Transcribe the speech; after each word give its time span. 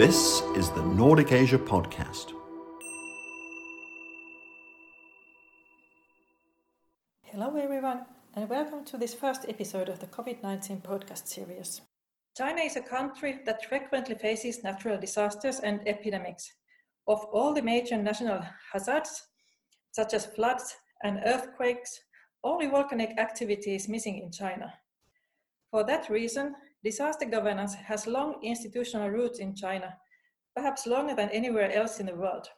This 0.00 0.40
is 0.56 0.70
the 0.70 0.82
Nordic 0.82 1.30
Asia 1.30 1.58
Podcast. 1.58 2.32
Hello, 7.22 7.54
everyone, 7.54 8.06
and 8.34 8.48
welcome 8.48 8.82
to 8.86 8.96
this 8.96 9.12
first 9.12 9.44
episode 9.46 9.90
of 9.90 9.98
the 9.98 10.06
COVID 10.06 10.42
19 10.42 10.80
podcast 10.80 11.28
series. 11.28 11.82
China 12.34 12.62
is 12.62 12.76
a 12.76 12.80
country 12.80 13.40
that 13.44 13.66
frequently 13.66 14.14
faces 14.14 14.64
natural 14.64 14.98
disasters 14.98 15.60
and 15.60 15.86
epidemics. 15.86 16.50
Of 17.06 17.22
all 17.30 17.52
the 17.52 17.60
major 17.60 17.98
national 17.98 18.40
hazards, 18.72 19.22
such 19.92 20.14
as 20.14 20.24
floods 20.24 20.74
and 21.04 21.20
earthquakes, 21.26 22.00
only 22.42 22.68
volcanic 22.68 23.18
activity 23.18 23.74
is 23.74 23.86
missing 23.86 24.16
in 24.16 24.32
China. 24.32 24.72
For 25.70 25.84
that 25.84 26.08
reason, 26.08 26.54
disaster 26.82 27.26
governance 27.26 27.74
has 27.74 28.06
long 28.06 28.40
institutional 28.42 29.10
roots 29.10 29.38
in 29.38 29.54
China, 29.54 29.96
perhaps 30.54 30.86
longer 30.86 31.14
than 31.14 31.28
anywhere 31.30 31.72
else 31.72 32.00
in 32.00 32.06
the 32.06 32.14
world. 32.14 32.48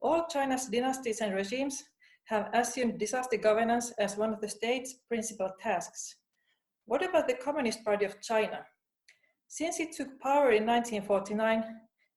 All 0.00 0.26
China's 0.28 0.66
dynasties 0.66 1.20
and 1.20 1.34
regimes 1.34 1.84
have 2.24 2.48
assumed 2.54 2.98
disaster 2.98 3.36
governance 3.36 3.92
as 3.98 4.16
one 4.16 4.32
of 4.32 4.40
the 4.40 4.48
state's 4.48 4.94
principal 5.08 5.50
tasks. 5.60 6.16
What 6.86 7.04
about 7.04 7.28
the 7.28 7.34
Communist 7.34 7.84
Party 7.84 8.04
of 8.04 8.20
China? 8.20 8.64
Since 9.48 9.80
it 9.80 9.92
took 9.92 10.20
power 10.20 10.52
in 10.52 10.64
1949, 10.64 11.64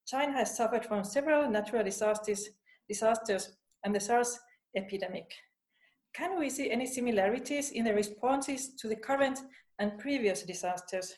China 0.05 0.33
has 0.33 0.55
suffered 0.55 0.85
from 0.85 1.03
several 1.03 1.49
natural 1.49 1.83
disasters, 1.83 2.49
disasters 2.87 3.57
and 3.83 3.93
the 3.95 3.99
SARS 3.99 4.39
epidemic. 4.75 5.31
Can 6.13 6.37
we 6.37 6.49
see 6.51 6.69
any 6.69 6.85
similarities 6.85 7.71
in 7.71 7.85
the 7.85 7.93
responses 7.93 8.75
to 8.75 8.87
the 8.87 8.95
current 8.95 9.39
and 9.79 9.97
previous 9.97 10.43
disasters? 10.43 11.15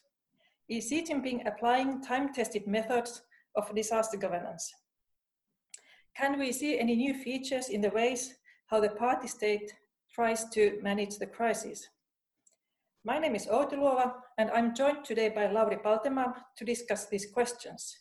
Is 0.69 0.87
Xi 0.87 1.03
Jinping 1.03 1.45
applying 1.45 2.01
time-tested 2.01 2.65
methods 2.65 3.21
of 3.57 3.75
disaster 3.75 4.17
governance? 4.17 4.73
Can 6.15 6.39
we 6.39 6.53
see 6.53 6.79
any 6.79 6.95
new 6.95 7.13
features 7.13 7.67
in 7.67 7.81
the 7.81 7.89
ways 7.89 8.35
how 8.67 8.79
the 8.79 8.89
party 8.89 9.27
state 9.27 9.73
tries 10.13 10.45
to 10.51 10.79
manage 10.81 11.17
the 11.17 11.27
crisis? 11.27 11.89
My 13.03 13.19
name 13.19 13.35
is 13.35 13.47
Outi 13.47 13.73
Luova, 13.73 14.13
and 14.37 14.49
I'm 14.51 14.73
joined 14.73 15.03
today 15.03 15.27
by 15.27 15.47
Lauri 15.47 15.75
Paltemaa 15.75 16.33
to 16.55 16.65
discuss 16.65 17.07
these 17.07 17.29
questions. 17.31 17.99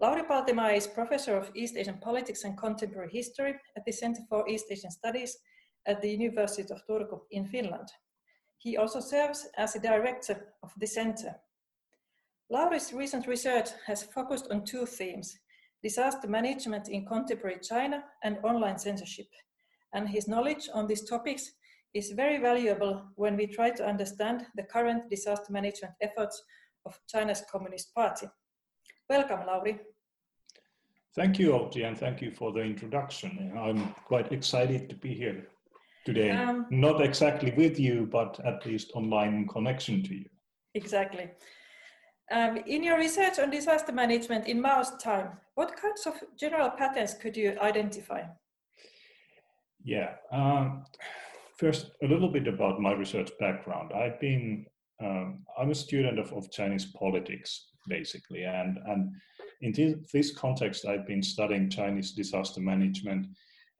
Lauri 0.00 0.22
Paltemaa 0.22 0.74
is 0.74 0.86
Professor 0.86 1.36
of 1.36 1.50
East 1.54 1.76
Asian 1.76 1.98
Politics 1.98 2.44
and 2.44 2.56
Contemporary 2.56 3.10
History 3.12 3.54
at 3.76 3.84
the 3.84 3.92
Center 3.92 4.22
for 4.30 4.48
East 4.48 4.64
Asian 4.70 4.90
Studies 4.90 5.36
at 5.86 6.00
the 6.00 6.10
University 6.10 6.72
of 6.72 6.86
Turku 6.86 7.20
in 7.30 7.46
Finland. 7.46 7.88
He 8.58 8.76
also 8.76 9.00
serves 9.00 9.46
as 9.56 9.76
a 9.76 9.80
director 9.80 10.54
of 10.62 10.72
the 10.78 10.86
center. 10.86 11.34
Lauri's 12.50 12.92
recent 12.92 13.26
research 13.26 13.70
has 13.86 14.02
focused 14.02 14.50
on 14.50 14.64
two 14.64 14.86
themes 14.86 15.38
disaster 15.82 16.26
management 16.26 16.88
in 16.88 17.04
contemporary 17.04 17.58
China 17.60 18.02
and 18.22 18.38
online 18.42 18.78
censorship. 18.78 19.26
And 19.92 20.08
his 20.08 20.26
knowledge 20.26 20.70
on 20.72 20.86
these 20.86 21.04
topics 21.04 21.52
is 21.92 22.12
very 22.12 22.38
valuable 22.38 23.02
when 23.16 23.36
we 23.36 23.46
try 23.46 23.68
to 23.70 23.86
understand 23.86 24.46
the 24.56 24.62
current 24.62 25.10
disaster 25.10 25.52
management 25.52 25.92
efforts 26.00 26.42
of 26.86 26.98
China's 27.06 27.42
Communist 27.52 27.94
Party. 27.94 28.26
Welcome, 29.10 29.40
Lauri. 29.46 29.78
Thank 31.14 31.38
you, 31.38 31.52
Outi, 31.52 31.86
and 31.86 31.98
thank 31.98 32.22
you 32.22 32.30
for 32.30 32.50
the 32.50 32.60
introduction. 32.60 33.52
I'm 33.56 33.94
quite 34.06 34.32
excited 34.32 34.88
to 34.88 34.96
be 34.96 35.14
here 35.14 35.46
today. 36.04 36.30
Um, 36.30 36.66
Not 36.70 37.00
exactly 37.00 37.52
with 37.52 37.78
you, 37.78 38.08
but 38.10 38.38
at 38.44 38.64
least 38.66 38.92
online 38.94 39.46
connection 39.48 40.02
to 40.04 40.14
you. 40.14 40.26
Exactly. 40.74 41.30
Um, 42.30 42.58
in 42.66 42.82
your 42.82 42.98
research 42.98 43.38
on 43.38 43.50
disaster 43.50 43.92
management 43.92 44.46
in 44.46 44.60
Mao's 44.60 44.92
time, 45.02 45.28
what 45.54 45.76
kinds 45.76 46.06
of 46.06 46.14
general 46.38 46.70
patterns 46.70 47.14
could 47.14 47.36
you 47.36 47.56
identify? 47.60 48.22
Yeah. 49.84 50.14
Um, 50.32 50.84
first, 51.58 51.90
a 52.02 52.06
little 52.06 52.30
bit 52.30 52.48
about 52.48 52.80
my 52.80 52.92
research 52.92 53.30
background. 53.38 53.92
I've 53.92 54.18
been, 54.20 54.64
um, 55.02 55.44
I'm 55.58 55.70
a 55.70 55.74
student 55.74 56.18
of, 56.18 56.32
of 56.32 56.50
Chinese 56.50 56.86
politics, 56.86 57.66
basically. 57.88 58.44
And, 58.44 58.78
and 58.86 59.12
in 59.60 59.72
this, 59.72 59.94
this 60.12 60.34
context, 60.34 60.86
I've 60.86 61.06
been 61.06 61.22
studying 61.22 61.68
Chinese 61.68 62.12
disaster 62.12 62.60
management 62.60 63.26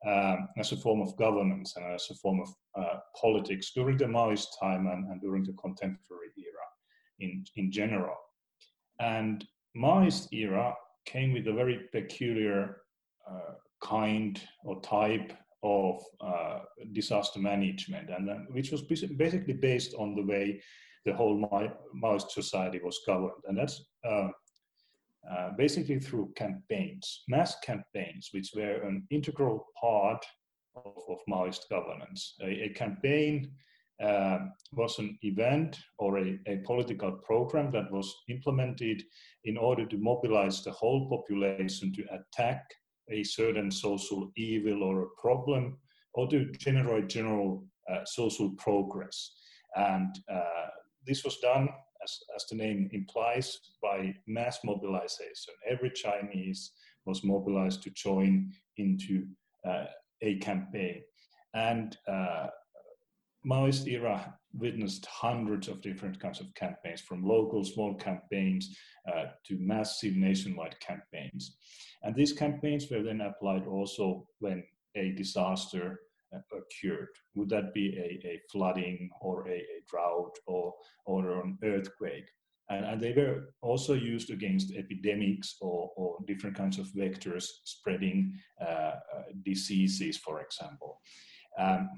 um, 0.06 0.48
as 0.58 0.72
a 0.72 0.76
form 0.76 1.00
of 1.00 1.16
governance 1.16 1.74
and 1.76 1.86
as 1.86 2.06
a 2.10 2.14
form 2.14 2.40
of 2.40 2.48
uh, 2.78 2.98
politics 3.20 3.72
during 3.74 3.96
the 3.96 4.04
Maoist 4.04 4.46
time 4.60 4.86
and, 4.86 5.10
and, 5.10 5.20
during 5.20 5.44
the 5.44 5.54
contemporary 5.54 6.30
era 6.36 6.66
in, 7.20 7.44
in 7.56 7.72
general. 7.72 8.16
And 9.00 9.44
Maoist 9.76 10.32
era 10.32 10.74
came 11.06 11.32
with 11.32 11.46
a 11.48 11.52
very 11.52 11.88
peculiar 11.92 12.82
uh, 13.30 13.54
kind 13.82 14.40
or 14.64 14.80
type 14.80 15.32
of 15.62 16.02
uh, 16.20 16.58
disaster 16.92 17.40
management, 17.40 18.10
and 18.10 18.28
which 18.50 18.70
was 18.70 18.82
basically 18.82 19.54
based 19.54 19.94
on 19.98 20.14
the 20.14 20.22
way 20.22 20.60
the 21.06 21.14
whole 21.14 21.48
Maoist 21.96 22.30
society 22.30 22.80
was 22.82 23.00
governed. 23.06 23.42
And 23.46 23.56
that's 23.56 23.82
uh, 25.30 25.50
basically 25.56 25.98
through 25.98 26.32
campaigns, 26.36 27.22
mass 27.28 27.56
campaigns, 27.60 28.28
which 28.32 28.50
were 28.54 28.82
an 28.82 29.06
integral 29.10 29.66
part 29.80 30.24
of, 30.76 30.96
of 31.08 31.18
Maoist 31.28 31.68
governance. 31.70 32.34
A, 32.42 32.64
a 32.64 32.68
campaign 32.70 33.50
uh, 34.02 34.38
was 34.72 34.98
an 34.98 35.16
event 35.22 35.78
or 35.98 36.18
a, 36.18 36.38
a, 36.46 36.56
political 36.66 37.12
program 37.12 37.70
that 37.70 37.90
was 37.92 38.12
implemented 38.28 39.02
in 39.44 39.56
order 39.56 39.86
to 39.86 39.96
mobilize 39.96 40.64
the 40.64 40.72
whole 40.72 41.08
population 41.08 41.92
to 41.92 42.02
attack 42.10 42.64
a 43.10 43.22
certain 43.22 43.70
social 43.70 44.32
evil 44.36 44.82
or 44.82 45.02
a 45.02 45.20
problem 45.20 45.78
or 46.14 46.28
to 46.28 46.50
generate 46.58 47.08
general 47.08 47.64
uh, 47.90 48.04
social 48.04 48.50
progress. 48.58 49.30
And 49.76 50.14
uh, 50.32 50.68
this 51.06 51.24
was 51.24 51.38
done 51.38 51.68
as, 52.04 52.20
as 52.36 52.46
the 52.48 52.56
name 52.56 52.88
implies, 52.92 53.58
by 53.82 54.14
mass 54.26 54.58
mobilization. 54.64 55.54
Every 55.68 55.90
Chinese 55.90 56.72
was 57.06 57.24
mobilized 57.24 57.82
to 57.82 57.90
join 57.90 58.52
into 58.76 59.26
uh, 59.68 59.86
a 60.22 60.36
campaign. 60.38 61.02
And 61.54 61.96
uh, 62.08 62.48
Maoist 63.46 63.86
era 63.86 64.34
witnessed 64.54 65.06
hundreds 65.06 65.68
of 65.68 65.82
different 65.82 66.18
kinds 66.20 66.40
of 66.40 66.54
campaigns, 66.54 67.00
from 67.00 67.24
local 67.24 67.64
small 67.64 67.94
campaigns 67.94 68.76
uh, 69.12 69.26
to 69.46 69.58
massive 69.58 70.16
nationwide 70.16 70.76
campaigns. 70.80 71.56
And 72.02 72.14
these 72.14 72.32
campaigns 72.32 72.88
were 72.90 73.02
then 73.02 73.20
applied 73.20 73.66
also 73.66 74.26
when 74.38 74.64
a 74.96 75.10
disaster 75.12 76.00
occurred? 76.52 77.08
Would 77.34 77.48
that 77.50 77.74
be 77.74 77.96
a, 77.96 78.26
a 78.26 78.40
flooding 78.50 79.10
or 79.20 79.46
a, 79.48 79.56
a, 79.56 79.82
drought 79.88 80.36
or, 80.46 80.74
or 81.06 81.42
an 81.42 81.58
earthquake? 81.62 82.28
And, 82.70 82.86
and, 82.86 83.00
they 83.00 83.12
were 83.12 83.50
also 83.60 83.92
used 83.92 84.30
against 84.30 84.74
epidemics 84.74 85.56
or, 85.60 85.90
or 85.96 86.16
different 86.26 86.56
kinds 86.56 86.78
of 86.78 86.86
vectors 86.86 87.44
spreading 87.64 88.32
uh, 88.60 88.64
uh, 89.14 89.22
diseases, 89.44 90.16
for 90.16 90.40
example. 90.40 91.00
Um, 91.58 91.90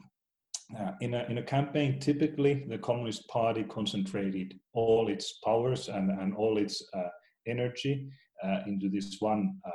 uh, 0.77 0.93
in, 1.01 1.15
a, 1.15 1.25
in 1.29 1.39
a 1.39 1.43
campaign, 1.43 2.01
typically 2.01 2.65
the 2.69 2.79
Communist 2.79 3.29
Party 3.29 3.63
concentrated 3.63 4.59
all 4.73 5.09
its 5.09 5.39
powers 5.45 5.89
and, 5.89 6.11
and 6.11 6.35
all 6.35 6.59
its 6.59 6.83
uh, 6.93 7.09
energy 7.47 8.09
uh, 8.43 8.61
into 8.67 8.89
this 8.89 9.17
one 9.21 9.57
uh, 9.65 9.71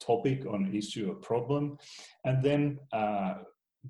topic 0.00 0.46
on 0.46 0.74
issue 0.74 1.10
or 1.10 1.14
problem, 1.16 1.76
and 2.24 2.42
then 2.42 2.78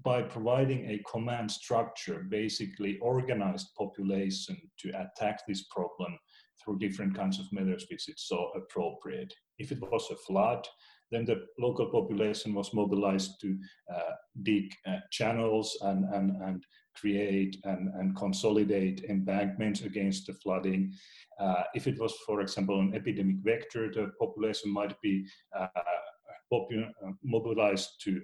by 0.00 0.22
providing 0.22 0.88
a 0.91 1.03
command 1.10 1.50
structure, 1.50 2.26
basically 2.30 2.98
organized 3.00 3.69
population 3.76 4.56
to 4.78 4.88
attack 4.88 5.41
this 5.47 5.64
problem 5.64 6.19
through 6.62 6.78
different 6.78 7.14
kinds 7.14 7.38
of 7.38 7.53
measures 7.53 7.86
which 7.91 8.08
it 8.08 8.19
saw 8.19 8.50
appropriate. 8.52 9.32
If 9.58 9.70
it 9.70 9.81
was 9.81 10.08
a 10.11 10.16
flood, 10.16 10.66
then 11.11 11.26
the 11.26 11.44
local 11.58 11.87
population 11.87 12.55
was 12.55 12.72
mobilized 12.72 13.38
to 13.43 13.58
uh, 13.94 14.12
dig 14.43 14.72
uh, 14.87 14.96
channels 15.11 15.76
and, 15.82 16.06
and, 16.14 16.43
and 16.43 16.64
create 16.96 17.58
and, 17.64 17.88
and 17.94 18.16
consolidate 18.16 19.05
embankments 19.08 19.82
against 19.82 20.26
the 20.26 20.32
flooding. 20.34 20.90
Uh, 21.38 21.64
if 21.75 21.87
it 21.87 21.99
was, 22.00 22.14
for 22.26 22.40
example, 22.40 22.81
an 22.81 22.94
epidemic 22.94 23.37
vector, 23.43 23.90
the 23.93 24.11
population 24.19 24.72
might 24.72 24.94
be 25.02 25.26
uh, 25.58 25.66
uh, 25.75 27.11
mobilized 27.22 27.90
to 28.02 28.22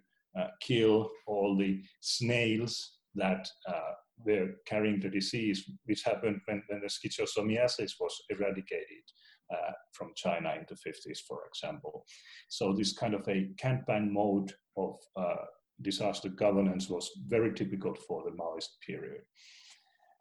kill 0.60 1.10
all 1.26 1.56
the 1.56 1.82
snails 2.00 2.98
that 3.14 3.48
uh, 3.68 3.92
were 4.24 4.50
carrying 4.66 5.00
the 5.00 5.08
disease, 5.08 5.70
which 5.84 6.02
happened 6.04 6.40
when, 6.46 6.62
when 6.68 6.80
the 6.80 6.86
schistosomiasis 6.86 7.92
was 8.00 8.14
eradicated 8.30 9.04
uh, 9.52 9.72
from 9.92 10.12
China 10.14 10.52
in 10.54 10.66
the 10.68 10.74
50s, 10.74 11.18
for 11.26 11.40
example. 11.46 12.04
So 12.48 12.72
this 12.72 12.92
kind 12.92 13.14
of 13.14 13.26
a 13.28 13.48
campaign 13.58 14.12
mode 14.12 14.52
of 14.76 14.96
uh, 15.16 15.44
disaster 15.82 16.28
governance 16.28 16.88
was 16.88 17.10
very 17.26 17.52
typical 17.54 17.94
for 17.94 18.24
the 18.24 18.36
Maoist 18.36 18.80
period. 18.86 19.22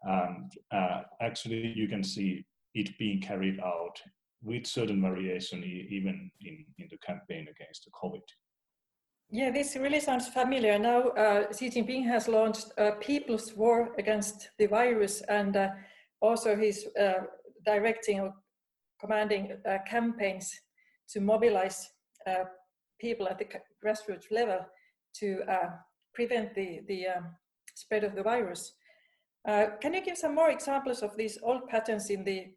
And 0.04 0.52
uh, 0.72 1.02
actually, 1.22 1.74
you 1.76 1.88
can 1.88 2.04
see 2.04 2.46
it 2.76 2.98
being 3.00 3.20
carried 3.20 3.60
out 3.60 4.00
with 4.44 4.68
certain 4.68 5.02
variation 5.02 5.64
even 5.64 6.30
in, 6.42 6.64
in 6.78 6.88
the 6.92 6.98
campaign 7.00 7.48
against 7.50 7.86
the 7.86 7.92
COVID. 7.92 8.22
Yeah, 9.30 9.52
this 9.52 9.76
really 9.76 10.00
sounds 10.00 10.30
familiar. 10.30 10.80
Now, 10.80 11.10
uh, 11.10 11.52
Xi 11.52 11.70
Jinping 11.70 12.08
has 12.08 12.30
launched 12.30 12.72
a 12.78 12.94
people's 12.94 13.54
war 13.54 13.90
against 13.98 14.52
the 14.58 14.68
virus, 14.68 15.22
and 15.28 15.58
uh, 15.58 15.70
also 16.22 16.56
he's 16.56 16.88
uh, 16.98 17.26
directing 17.66 18.22
or 18.22 18.34
commanding 19.02 19.58
uh, 19.70 19.80
campaigns 19.86 20.50
to 21.10 21.20
mobilize 21.20 21.90
uh, 22.26 22.46
people 23.02 23.28
at 23.28 23.38
the 23.38 23.48
grassroots 23.84 24.32
level 24.32 24.60
to 25.20 25.42
uh, 25.50 25.72
prevent 26.14 26.56
the, 26.56 26.80
the 26.88 27.08
um, 27.08 27.26
spread 27.76 28.06
of 28.06 28.16
the 28.16 28.24
virus. 28.24 28.74
can 29.82 29.94
you 29.94 30.02
give 30.02 30.18
some 30.18 30.36
more 30.36 30.52
examples 30.52 31.04
of 31.04 31.16
these 31.18 31.38
old 31.44 31.68
patterns 31.68 32.10
in 32.10 32.24
the 32.24 32.48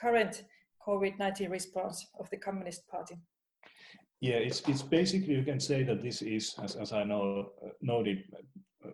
current 0.00 0.44
COVID-19 0.86 1.50
response 1.50 2.06
of 2.18 2.28
the 2.30 2.38
Communist 2.38 2.88
Party? 2.88 3.16
Yeah, 4.20 4.36
it's 4.36 4.60
it's 4.68 4.82
basically 4.82 5.34
you 5.34 5.44
can 5.44 5.60
say 5.60 5.82
that 5.82 6.02
this 6.02 6.20
is, 6.20 6.54
as, 6.62 6.76
as 6.76 6.92
I 6.92 7.04
know 7.04 7.52
uh, 7.64 7.70
noted, 7.80 8.24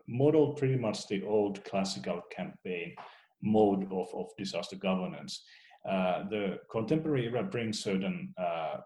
modeled 0.07 0.57
pretty 0.57 0.77
much 0.77 1.09
the 1.09 1.25
old 1.25 1.65
classical 1.65 2.23
campaign 2.31 2.95
mode 3.43 3.85
of, 3.93 4.09
of 4.15 4.27
disaster 4.39 4.77
governance. 4.77 5.43
Uh, 5.89 6.29
the 6.31 6.59
contemporary 6.71 7.27
era 7.27 7.43
brings 7.43 7.83
certain 7.83 8.33
uh, 8.39 8.77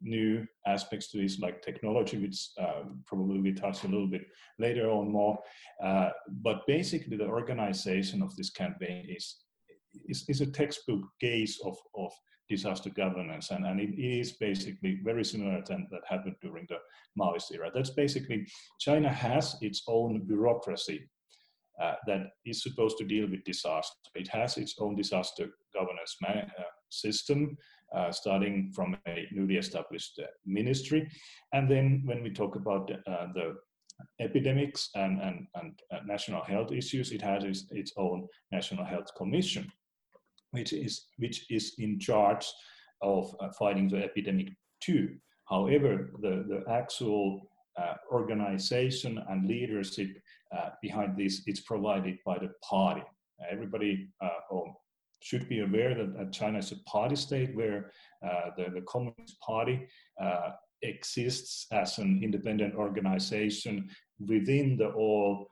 new 0.00 0.46
aspects 0.66 1.10
to 1.10 1.18
this, 1.18 1.38
like 1.40 1.62
technology, 1.62 2.18
which 2.18 2.50
uh, 2.60 2.82
probably 3.06 3.40
we 3.40 3.52
touch 3.52 3.84
a 3.84 3.88
little 3.88 4.06
bit 4.06 4.22
later 4.58 4.90
on 4.90 5.10
more. 5.10 5.38
Uh, 5.82 6.10
but 6.42 6.66
basically, 6.66 7.16
the 7.16 7.26
organization 7.26 8.22
of 8.22 8.34
this 8.36 8.50
campaign 8.50 9.06
is 9.08 9.36
is, 10.06 10.24
is 10.28 10.40
a 10.40 10.46
textbook 10.46 11.00
case 11.20 11.60
of, 11.64 11.76
of 11.96 12.12
disaster 12.48 12.90
governance, 12.90 13.50
and, 13.50 13.66
and 13.66 13.80
it 13.80 13.98
is 13.98 14.32
basically 14.32 15.00
very 15.04 15.24
similar 15.24 15.62
to 15.62 15.78
that 15.90 16.00
happened 16.08 16.36
during 16.40 16.66
the 16.68 16.78
Maoist 17.18 17.52
era. 17.52 17.70
That's 17.72 17.90
basically 17.90 18.46
China 18.80 19.12
has 19.12 19.56
its 19.60 19.82
own 19.86 20.26
bureaucracy 20.26 21.08
uh, 21.80 21.94
that 22.06 22.30
is 22.44 22.62
supposed 22.62 22.98
to 22.98 23.04
deal 23.04 23.28
with 23.30 23.44
disaster. 23.44 23.94
It 24.14 24.28
has 24.28 24.56
its 24.56 24.74
own 24.78 24.96
disaster 24.96 25.50
governance 25.72 26.16
man- 26.20 26.50
uh, 26.58 26.62
system, 26.90 27.56
uh, 27.94 28.10
starting 28.10 28.72
from 28.74 28.96
a 29.06 29.26
newly 29.30 29.56
established 29.56 30.18
uh, 30.22 30.26
ministry. 30.44 31.08
And 31.52 31.70
then 31.70 32.02
when 32.04 32.22
we 32.22 32.30
talk 32.30 32.56
about 32.56 32.90
uh, 32.90 33.26
the 33.34 33.56
epidemics 34.20 34.90
and, 34.94 35.20
and, 35.20 35.46
and 35.54 35.78
uh, 35.92 35.98
national 36.06 36.42
health 36.42 36.72
issues, 36.72 37.12
it 37.12 37.22
has 37.22 37.44
its, 37.44 37.66
its 37.70 37.92
own 37.96 38.26
National 38.50 38.84
Health 38.84 39.14
Commission 39.16 39.70
which 40.50 40.72
is 40.72 41.06
which 41.18 41.50
is 41.50 41.74
in 41.78 41.98
charge 41.98 42.46
of 43.02 43.34
uh, 43.40 43.50
fighting 43.58 43.88
the 43.88 44.02
epidemic 44.02 44.48
too. 44.80 45.16
However, 45.48 46.10
the, 46.20 46.44
the 46.48 46.64
actual 46.70 47.48
uh, 47.80 47.94
organization 48.12 49.22
and 49.28 49.46
leadership 49.46 50.08
uh, 50.56 50.70
behind 50.82 51.16
this 51.16 51.42
is 51.46 51.60
provided 51.60 52.18
by 52.26 52.38
the 52.38 52.50
party. 52.68 53.02
Everybody 53.50 54.08
uh, 54.20 54.28
should 55.20 55.48
be 55.48 55.60
aware 55.60 55.94
that 55.94 56.32
China 56.32 56.58
is 56.58 56.72
a 56.72 56.76
party 56.90 57.16
state 57.16 57.54
where 57.54 57.92
uh, 58.24 58.50
the, 58.56 58.66
the 58.74 58.82
Communist 58.82 59.40
Party 59.40 59.86
uh, 60.22 60.50
exists 60.82 61.66
as 61.72 61.98
an 61.98 62.20
independent 62.22 62.74
organization 62.74 63.88
within 64.26 64.76
the 64.76 64.88
all 64.88 65.50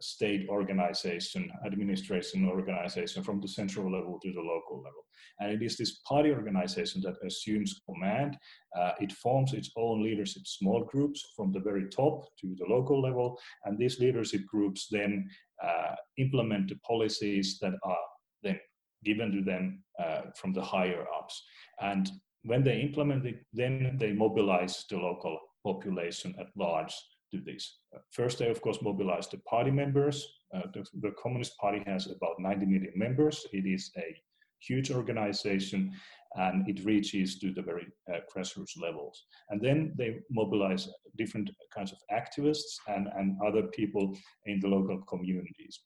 state 0.00 0.48
organization, 0.48 1.50
administration 1.64 2.48
organization 2.48 3.22
from 3.22 3.40
the 3.40 3.48
central 3.48 3.90
level 3.90 4.18
to 4.22 4.32
the 4.32 4.40
local 4.40 4.78
level. 4.78 5.04
And 5.40 5.52
it 5.52 5.62
is 5.62 5.76
this 5.76 6.00
party 6.06 6.30
organization 6.30 7.02
that 7.02 7.16
assumes 7.24 7.80
command. 7.88 8.36
Uh, 8.76 8.92
it 9.00 9.12
forms 9.12 9.52
its 9.52 9.70
own 9.76 10.02
leadership 10.02 10.42
small 10.46 10.84
groups 10.84 11.32
from 11.36 11.52
the 11.52 11.60
very 11.60 11.88
top 11.88 12.24
to 12.40 12.54
the 12.58 12.66
local 12.68 13.00
level. 13.00 13.38
And 13.64 13.78
these 13.78 14.00
leadership 14.00 14.42
groups 14.46 14.88
then 14.90 15.28
uh, 15.62 15.94
implement 16.16 16.68
the 16.68 16.76
policies 16.76 17.58
that 17.60 17.74
are 17.82 18.04
then 18.42 18.58
given 19.04 19.32
to 19.32 19.42
them 19.42 19.82
uh, 20.02 20.22
from 20.36 20.52
the 20.52 20.62
higher 20.62 21.06
ups. 21.16 21.42
And 21.80 22.10
when 22.44 22.64
they 22.64 22.80
implement 22.80 23.26
it, 23.26 23.44
then 23.52 23.96
they 23.98 24.12
mobilize 24.12 24.84
the 24.90 24.96
local 24.96 25.38
population 25.64 26.34
at 26.40 26.46
large 26.56 26.94
do 27.32 27.40
this. 27.44 27.78
Uh, 27.94 27.98
first, 28.10 28.38
they 28.38 28.48
of 28.48 28.60
course 28.60 28.78
mobilized 28.82 29.30
the 29.30 29.38
party 29.38 29.70
members. 29.70 30.26
Uh, 30.54 30.62
the, 30.72 30.84
the, 31.00 31.12
Communist 31.22 31.56
Party 31.58 31.82
has 31.86 32.06
about 32.06 32.38
90 32.38 32.66
million 32.66 32.92
members. 32.96 33.46
It 33.52 33.66
is 33.66 33.90
a 33.96 34.16
huge 34.60 34.90
organization 34.90 35.92
and 36.36 36.68
it 36.68 36.84
reaches 36.84 37.38
to 37.38 37.52
the 37.52 37.62
very 37.62 37.86
uh, 38.12 38.18
grassroots 38.34 38.80
levels. 38.80 39.24
And 39.50 39.60
then 39.60 39.94
they 39.96 40.18
mobilize 40.30 40.88
different 41.16 41.50
kinds 41.74 41.92
of 41.92 41.98
activists 42.12 42.76
and, 42.86 43.08
and 43.16 43.36
other 43.46 43.62
people 43.68 44.16
in 44.46 44.60
the 44.60 44.68
local 44.68 45.00
communities. 45.02 45.80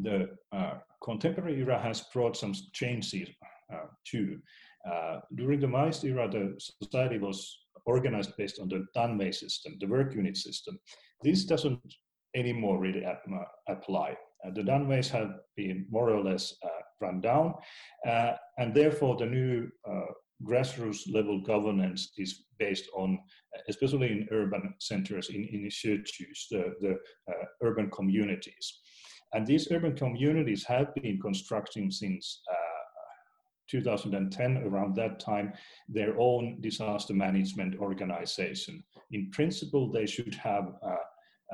The 0.00 0.30
uh, 0.52 0.74
contemporary 1.02 1.58
era 1.58 1.80
has 1.80 2.02
brought 2.12 2.36
some 2.36 2.54
changes 2.72 3.28
uh, 3.72 3.86
too. 4.06 4.38
Uh, 4.88 5.20
during 5.34 5.60
the 5.60 5.66
Maoist 5.66 6.04
era, 6.04 6.28
the 6.30 6.54
society 6.82 7.18
was 7.18 7.58
organized 7.88 8.36
based 8.36 8.60
on 8.60 8.68
the 8.68 8.86
Danwei 8.96 9.34
system, 9.34 9.76
the 9.80 9.86
work 9.86 10.14
unit 10.14 10.36
system. 10.36 10.78
This 11.22 11.44
doesn't 11.44 11.80
anymore 12.34 12.78
really 12.78 13.04
apply. 13.68 14.10
Uh, 14.44 14.50
the 14.54 14.62
Danweis 14.62 15.08
have 15.10 15.30
been 15.56 15.86
more 15.90 16.10
or 16.10 16.22
less 16.22 16.54
uh, 16.62 16.82
run 17.00 17.20
down, 17.20 17.54
uh, 18.06 18.32
and 18.58 18.74
therefore 18.74 19.16
the 19.16 19.26
new 19.26 19.68
uh, 19.90 20.10
grassroots 20.48 21.12
level 21.12 21.40
governance 21.42 22.12
is 22.16 22.44
based 22.58 22.86
on, 22.94 23.18
especially 23.68 24.08
in 24.12 24.28
urban 24.30 24.74
centers, 24.80 25.30
in, 25.30 25.42
in 25.52 25.62
the, 25.64 26.62
the 26.80 26.92
uh, 27.30 27.44
urban 27.62 27.90
communities. 27.90 28.66
And 29.34 29.46
these 29.46 29.70
urban 29.72 29.94
communities 29.96 30.64
have 30.64 30.94
been 30.94 31.18
constructing 31.20 31.90
since 31.90 32.40
uh, 32.50 32.67
2010, 33.70 34.58
around 34.66 34.94
that 34.96 35.20
time, 35.20 35.52
their 35.88 36.18
own 36.18 36.58
disaster 36.60 37.14
management 37.14 37.78
organization. 37.78 38.82
In 39.10 39.30
principle, 39.30 39.90
they 39.90 40.06
should 40.06 40.34
have 40.34 40.72
uh, 40.82 40.96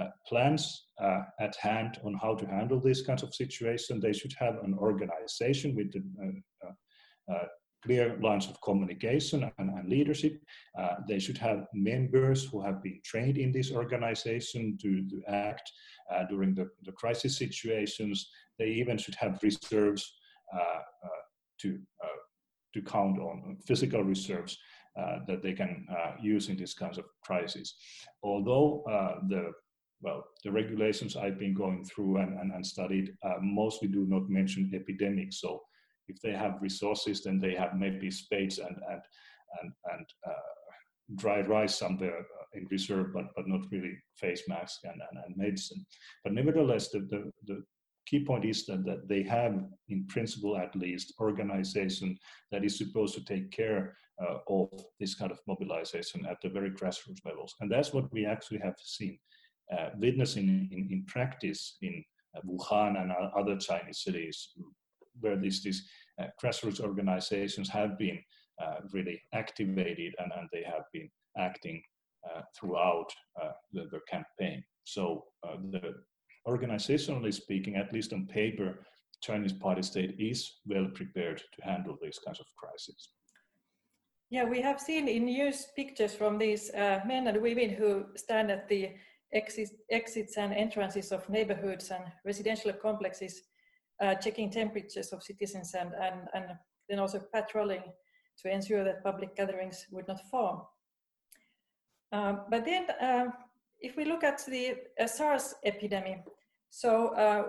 uh, 0.00 0.08
plans 0.26 0.86
uh, 1.00 1.22
at 1.38 1.54
hand 1.56 1.98
on 2.04 2.14
how 2.14 2.34
to 2.34 2.46
handle 2.46 2.80
these 2.80 3.02
kinds 3.02 3.22
of 3.22 3.34
situation. 3.34 4.00
They 4.00 4.12
should 4.12 4.34
have 4.38 4.56
an 4.64 4.74
organization 4.74 5.74
with 5.76 5.92
uh, 5.96 6.66
uh, 6.66 7.32
uh, 7.32 7.44
clear 7.84 8.18
lines 8.20 8.48
of 8.48 8.60
communication 8.60 9.50
and, 9.58 9.70
and 9.70 9.88
leadership. 9.88 10.40
they 11.06 11.18
should 11.18 11.38
have 11.38 11.66
members 11.74 12.44
who 12.44 12.60
have 12.60 12.82
been 12.82 13.00
trained 13.04 13.38
in 13.38 13.52
this 13.52 13.70
organization 13.70 14.76
to, 14.80 15.06
to 15.08 15.22
act 15.28 15.70
during 16.28 16.54
the, 16.54 16.68
the 16.82 16.92
crisis 16.92 17.38
situations. 17.38 18.30
They 18.58 18.68
even 18.68 18.96
should 18.98 19.14
have 19.16 19.38
reserves 19.42 20.12
uh, 20.52 20.80
to 21.60 21.78
to 22.74 22.82
count 22.82 23.18
on 23.20 23.56
physical 23.66 24.02
reserves 24.02 24.58
uh, 25.00 25.18
that 25.28 25.42
they 25.42 25.52
can 25.52 25.86
uh, 25.90 26.12
use 26.20 26.48
in 26.48 26.56
these 26.56 26.74
kinds 26.74 26.98
of 26.98 27.04
crises. 27.22 27.74
Although 28.22 28.82
the 29.28 29.52
well, 30.02 30.24
the 30.44 30.52
regulations 30.52 31.16
I've 31.16 31.38
been 31.38 31.54
going 31.54 31.84
through 31.84 32.18
and, 32.18 32.38
and, 32.38 32.52
and 32.52 32.66
studied 32.66 33.16
mostly 33.40 33.88
do 33.88 34.04
not 34.06 34.28
mention 34.28 34.70
epidemics. 34.74 35.40
So 35.40 35.62
if 36.08 36.20
they 36.20 36.32
have 36.32 36.60
resources, 36.60 37.22
then 37.22 37.40
they 37.40 37.54
have 37.54 37.76
maybe 37.76 38.10
spades 38.10 38.58
and 38.58 38.76
and 38.90 39.02
and, 39.62 39.72
and 39.92 40.06
uh, 40.26 40.54
dry 41.16 41.40
rice 41.42 41.76
somewhere 41.76 42.26
in 42.54 42.66
reserve, 42.70 43.12
but 43.12 43.26
but 43.36 43.48
not 43.48 43.66
really 43.70 43.96
face 44.16 44.42
masks 44.48 44.80
and, 44.84 45.00
and, 45.10 45.24
and 45.24 45.36
medicine. 45.36 45.84
But 46.22 46.34
nevertheless, 46.34 46.90
the, 46.90 47.00
the, 47.00 47.30
the 47.46 47.62
key 48.06 48.24
point 48.24 48.44
is 48.44 48.66
that, 48.66 48.84
that 48.84 49.08
they 49.08 49.22
have, 49.22 49.54
in 49.88 50.06
principle 50.06 50.56
at 50.56 50.74
least, 50.76 51.14
organization 51.20 52.18
that 52.50 52.64
is 52.64 52.76
supposed 52.76 53.14
to 53.14 53.24
take 53.24 53.50
care 53.50 53.96
uh, 54.22 54.38
of 54.48 54.68
this 55.00 55.14
kind 55.14 55.32
of 55.32 55.40
mobilization 55.46 56.24
at 56.26 56.40
the 56.42 56.48
very 56.48 56.70
grassroots 56.70 57.24
levels. 57.24 57.54
And 57.60 57.70
that's 57.70 57.92
what 57.92 58.12
we 58.12 58.26
actually 58.26 58.60
have 58.60 58.76
seen, 58.78 59.18
uh, 59.76 59.90
witnessing 59.98 60.68
in, 60.70 60.88
in 60.90 61.04
practice 61.06 61.76
in 61.82 62.04
uh, 62.36 62.40
Wuhan 62.46 63.00
and 63.00 63.12
other 63.36 63.56
Chinese 63.56 64.02
cities, 64.02 64.50
where 65.20 65.36
these, 65.36 65.62
these 65.62 65.88
uh, 66.20 66.26
grassroots 66.42 66.80
organizations 66.80 67.68
have 67.68 67.98
been 67.98 68.18
uh, 68.62 68.76
really 68.92 69.20
activated 69.32 70.14
and, 70.18 70.30
and 70.36 70.48
they 70.52 70.62
have 70.62 70.84
been 70.92 71.10
acting 71.38 71.82
uh, 72.30 72.40
throughout 72.58 73.10
the, 73.72 73.82
the 73.90 74.00
campaign. 74.08 74.62
So 74.84 75.24
the 75.70 75.94
organizationally 76.46 77.32
speaking, 77.32 77.76
at 77.76 77.92
least 77.92 78.12
on 78.12 78.26
paper, 78.26 78.78
Chinese 79.22 79.52
party 79.52 79.82
state 79.82 80.14
is 80.18 80.60
well 80.66 80.86
prepared 80.94 81.38
to 81.38 81.64
handle 81.64 81.96
these 82.02 82.18
kinds 82.18 82.40
of 82.40 82.46
crises. 82.56 83.10
Yeah, 84.30 84.44
we 84.44 84.60
have 84.60 84.80
seen 84.80 85.08
in 85.08 85.24
news 85.24 85.68
pictures 85.76 86.14
from 86.14 86.38
these 86.38 86.70
uh, 86.70 87.00
men 87.06 87.28
and 87.28 87.40
women 87.40 87.70
who 87.70 88.06
stand 88.16 88.50
at 88.50 88.68
the 88.68 88.90
exit, 89.32 89.70
exits 89.90 90.36
and 90.36 90.52
entrances 90.52 91.12
of 91.12 91.28
neighborhoods 91.28 91.90
and 91.90 92.04
residential 92.24 92.72
complexes, 92.72 93.42
uh, 94.02 94.14
checking 94.16 94.50
temperatures 94.50 95.12
of 95.12 95.22
citizens 95.22 95.74
and, 95.74 95.92
and, 95.94 96.28
and 96.34 96.44
then 96.88 96.98
also 96.98 97.22
patrolling 97.32 97.82
to 98.42 98.50
ensure 98.50 98.84
that 98.84 99.04
public 99.04 99.36
gatherings 99.36 99.86
would 99.90 100.08
not 100.08 100.20
form. 100.30 100.62
Um, 102.12 102.40
but 102.50 102.64
then, 102.64 102.86
um, 103.00 103.32
if 103.84 103.96
we 103.96 104.04
look 104.04 104.24
at 104.24 104.42
the 104.46 104.76
uh, 105.00 105.06
SARS 105.06 105.54
epidemic, 105.64 106.24
so 106.70 107.08
uh, 107.14 107.44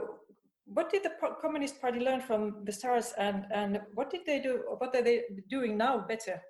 what 0.66 0.92
did 0.92 1.04
the 1.04 1.14
Communist 1.42 1.82
Party 1.82 2.00
learn 2.00 2.22
from 2.22 2.66
the 2.66 2.72
SARS, 2.72 3.14
and 3.18 3.46
and 3.52 3.80
what 3.94 4.10
did 4.10 4.22
they 4.26 4.40
do? 4.40 4.64
What 4.78 4.96
are 4.96 5.02
they 5.02 5.24
doing 5.50 5.78
now 5.78 6.06
better 6.08 6.42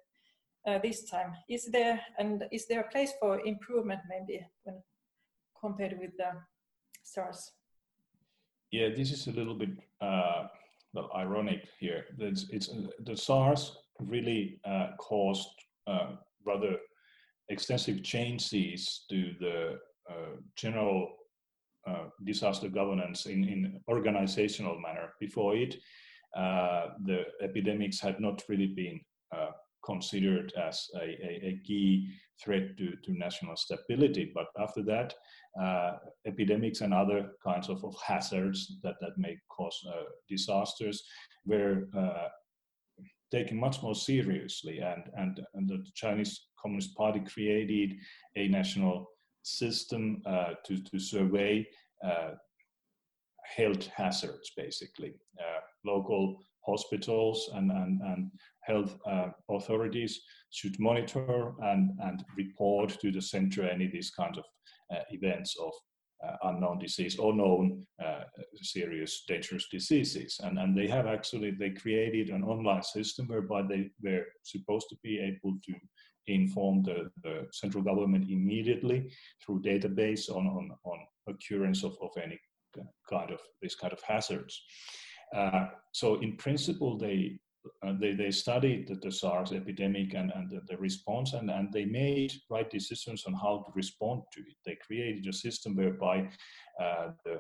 uh, 0.68 0.80
this 0.80 1.10
time? 1.10 1.34
Is 1.50 1.70
there 1.72 2.02
and 2.18 2.44
is 2.52 2.66
there 2.68 2.82
a 2.82 2.92
place 2.92 3.14
for 3.20 3.40
improvement 3.46 4.02
maybe 4.10 4.46
when 4.64 4.82
compared 5.60 6.00
with 6.00 6.12
the 6.18 6.32
SARS? 7.04 7.52
Yeah, 8.72 8.90
this 8.90 9.12
is 9.12 9.28
a 9.28 9.32
little 9.32 9.56
bit 9.56 9.70
uh, 10.02 10.48
well 10.94 11.12
ironic 11.16 11.68
here. 11.80 12.06
It's, 12.20 12.48
it's 12.50 12.70
the 13.06 13.16
SARS 13.16 13.78
really 14.00 14.60
uh, 14.66 14.88
caused 15.00 15.50
uh, 15.88 16.16
rather 16.46 16.78
extensive 17.50 18.04
changes 18.04 19.06
to 19.10 19.34
the 19.40 19.78
uh, 20.10 20.36
general 20.56 21.10
uh, 21.88 22.06
disaster 22.24 22.68
governance 22.68 23.26
in, 23.26 23.44
in 23.44 23.80
organizational 23.88 24.80
manner. 24.80 25.14
Before 25.20 25.56
it, 25.56 25.76
uh, 26.36 26.88
the 27.06 27.24
epidemics 27.42 28.00
had 28.00 28.20
not 28.20 28.42
really 28.50 28.68
been 28.68 29.00
uh, 29.36 29.52
considered 29.84 30.52
as 30.58 30.88
a, 30.96 31.00
a, 31.00 31.48
a, 31.48 31.60
key 31.64 32.10
threat 32.44 32.76
to, 32.78 32.96
to 33.04 33.18
national 33.18 33.56
stability. 33.56 34.32
But 34.34 34.48
after 34.60 34.82
that, 34.84 35.14
uh, 35.62 35.98
epidemics 36.26 36.82
and 36.82 36.94
other 36.94 37.32
kinds 37.46 37.70
of, 37.70 37.84
of, 37.86 37.96
hazards 38.06 38.78
that, 38.84 38.96
that 39.00 39.18
may 39.18 39.38
cause 39.56 39.80
uh, 39.88 40.04
disasters 40.28 41.04
were 41.46 41.88
taken 43.36 43.58
much 43.60 43.82
more 43.84 43.96
seriously. 43.96 44.80
And, 44.80 45.04
and, 45.18 45.34
and 45.56 45.68
the 45.68 45.84
Chinese 45.94 46.48
Communist 46.62 46.96
Party 46.96 47.20
created 47.20 47.90
a 48.36 48.48
national 48.48 49.08
system 49.44 50.22
uh, 50.26 50.54
to, 50.66 50.82
to 50.90 51.00
survey 51.00 51.68
uh, 52.04 52.32
health 53.58 53.88
hazards, 53.88 54.52
basically. 54.56 55.14
Uh, 55.40 55.60
local 55.86 56.38
hospitals 56.66 57.50
and, 57.54 57.72
and, 57.72 58.02
and 58.02 58.32
health 58.62 58.98
uh, 59.06 59.30
authorities 59.50 60.22
should 60.50 60.80
monitor 60.80 61.54
and, 61.62 61.92
and 62.04 62.24
report 62.38 62.90
to 63.02 63.12
the 63.12 63.22
center 63.22 63.68
any 63.68 63.86
of 63.86 63.92
these 63.92 64.12
kinds 64.12 64.38
of 64.38 64.46
uh, 64.94 65.04
events 65.12 65.56
of 65.62 65.72
unknown 66.44 66.80
disease 66.80 67.18
or 67.18 67.34
known 67.34 67.86
uh, 68.04 68.24
serious 68.62 69.24
dangerous 69.28 69.68
diseases 69.72 70.40
and, 70.44 70.58
and 70.58 70.78
they 70.78 70.88
have 70.88 71.08
actually 71.08 71.52
they 71.52 71.70
created 71.70 72.30
an 72.30 72.44
online 72.44 72.84
system 72.84 73.28
whereby 73.28 73.62
they 73.62 73.90
were 74.02 74.26
supposed 74.44 74.88
to 74.90 74.96
be 75.04 75.20
able 75.20 75.56
to 75.64 75.74
inform 76.28 76.84
the, 76.84 77.10
the 77.24 77.48
central 77.52 77.84
government 77.84 78.30
immediately 78.30 79.12
through 79.44 79.62
database 79.62 80.30
on, 80.30 80.48
on, 80.48 80.72
on 80.84 81.00
occurrence 81.28 81.84
of, 81.84 81.96
of 82.02 82.10
any 82.22 82.40
kind 83.10 83.32
of 83.32 83.40
this 83.62 83.76
kind 83.76 83.94
of 83.94 84.02
hazards. 84.02 84.64
Uh, 85.34 85.68
so 85.92 86.20
in 86.22 86.36
principle, 86.38 86.98
they 86.98 87.38
uh, 87.86 87.94
they, 88.00 88.14
they 88.14 88.32
studied 88.32 88.88
the, 88.88 88.96
the, 88.96 89.12
SARS 89.12 89.52
epidemic 89.52 90.14
and, 90.14 90.32
and 90.36 90.50
the, 90.50 90.62
the, 90.68 90.78
response, 90.78 91.34
and, 91.34 91.50
and 91.50 91.72
they 91.72 91.86
made 91.86 92.34
right 92.50 92.70
decisions 92.70 93.26
on 93.26 93.34
how 93.34 93.64
to 93.66 93.72
respond 93.76 94.24
to 94.34 94.42
it. 94.42 94.56
They 94.66 94.78
created 94.86 95.28
a 95.28 95.34
system 95.34 95.76
whereby 95.76 96.30
uh, 96.82 97.10
the 97.24 97.40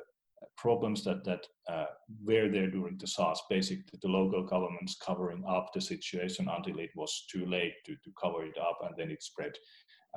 problems 0.57 1.03
that 1.03 1.23
that 1.23 1.45
uh, 1.69 1.85
were 2.23 2.49
there 2.49 2.69
during 2.69 2.97
the 2.97 3.07
SARS, 3.07 3.41
basically 3.49 3.99
the 4.01 4.07
local 4.07 4.43
governments 4.43 4.97
covering 5.03 5.43
up 5.47 5.71
the 5.73 5.81
situation 5.81 6.47
until 6.49 6.79
it 6.79 6.91
was 6.95 7.25
too 7.31 7.45
late 7.45 7.73
to, 7.85 7.93
to 7.95 8.11
cover 8.21 8.45
it 8.45 8.57
up, 8.57 8.79
and 8.83 8.95
then 8.97 9.11
it 9.11 9.23
spread 9.23 9.53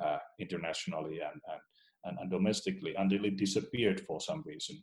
uh, 0.03 0.17
internationally 0.39 1.19
and, 1.19 1.41
and, 1.51 1.61
and, 2.05 2.19
and, 2.19 2.31
domestically 2.31 2.93
until 2.97 3.25
it 3.25 3.37
disappeared 3.37 4.01
for 4.01 4.21
some 4.21 4.43
reason. 4.45 4.81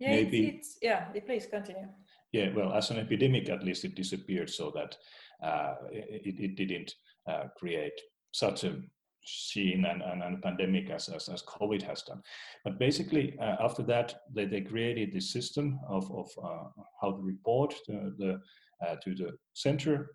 Yeah, 0.00 0.10
Maybe, 0.10 0.46
it's, 0.46 0.68
it's, 0.68 0.78
yeah. 0.82 1.04
Please 1.26 1.46
continue. 1.46 1.88
Yeah, 2.32 2.50
well, 2.54 2.72
as 2.72 2.90
an 2.90 2.98
epidemic, 2.98 3.48
at 3.48 3.64
least 3.64 3.84
it 3.84 3.96
disappeared, 3.96 4.50
so 4.50 4.72
that 4.74 4.96
uh, 5.42 5.74
it, 5.90 6.38
it 6.38 6.56
didn't 6.56 6.94
uh, 7.26 7.44
create 7.56 8.00
such 8.32 8.64
a 8.64 8.76
scene 9.24 9.84
and, 9.84 10.02
and, 10.02 10.22
and 10.22 10.42
pandemic 10.42 10.90
as, 10.90 11.08
as, 11.08 11.28
as, 11.28 11.42
COVID 11.42 11.82
has 11.82 12.02
done. 12.02 12.22
But 12.64 12.78
basically, 12.78 13.36
uh, 13.38 13.56
after 13.60 13.82
that, 13.84 14.14
they, 14.32 14.46
they 14.46 14.60
created 14.60 15.12
this 15.12 15.32
system 15.32 15.78
of, 15.88 16.10
of 16.12 16.30
uh, 16.42 16.82
how 17.00 17.12
to 17.12 17.22
report 17.22 17.74
to 17.86 18.12
the, 18.16 18.40
uh, 18.86 18.96
to 19.04 19.14
the 19.14 19.32
center. 19.54 20.14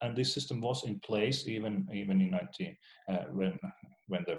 And 0.00 0.16
this 0.16 0.32
system 0.32 0.60
was 0.60 0.84
in 0.84 0.98
place 1.00 1.46
even 1.46 1.86
even 1.92 2.22
in 2.22 2.30
19 2.30 2.76
uh, 3.10 3.16
when 3.32 3.58
when 4.06 4.24
the, 4.26 4.38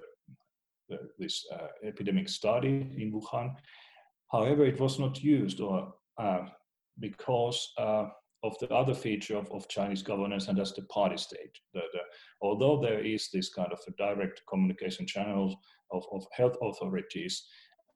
the 0.89 0.97
this 1.19 1.45
epidemic 1.83 2.27
started 2.27 2.95
in 2.97 3.13
Wuhan. 3.13 3.53
However, 4.31 4.65
it 4.65 4.79
was 4.79 4.97
not 4.97 5.23
used 5.23 5.61
or 5.61 5.93
uh, 6.17 6.45
because 6.99 7.73
of 8.43 8.57
the 8.59 8.69
other 8.69 8.93
feature 8.93 9.37
of, 9.37 9.51
of 9.51 9.67
Chinese 9.67 10.01
governance, 10.01 10.47
and 10.47 10.57
that's 10.57 10.73
the 10.73 10.83
party 10.83 11.17
state. 11.17 11.57
The, 11.73 11.81
the, 11.93 11.99
although 12.41 12.79
there 12.81 13.03
is 13.03 13.29
this 13.33 13.49
kind 13.49 13.71
of 13.71 13.79
a 13.87 13.91
direct 13.91 14.41
communication 14.49 15.05
channel 15.05 15.55
of, 15.91 16.05
of 16.11 16.25
health 16.31 16.55
authorities, 16.61 17.43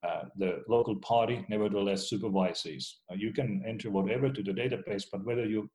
uh, 0.06 0.24
the 0.38 0.62
local 0.68 0.98
party 0.98 1.46
nevertheless 1.48 2.10
supervises. 2.10 3.00
Uh, 3.10 3.16
you 3.16 3.32
can 3.32 3.64
enter 3.66 3.90
whatever 3.90 4.30
to 4.30 4.44
the 4.44 4.52
database, 4.52 5.04
but 5.10 5.26
whether 5.26 5.46
you 5.46 5.70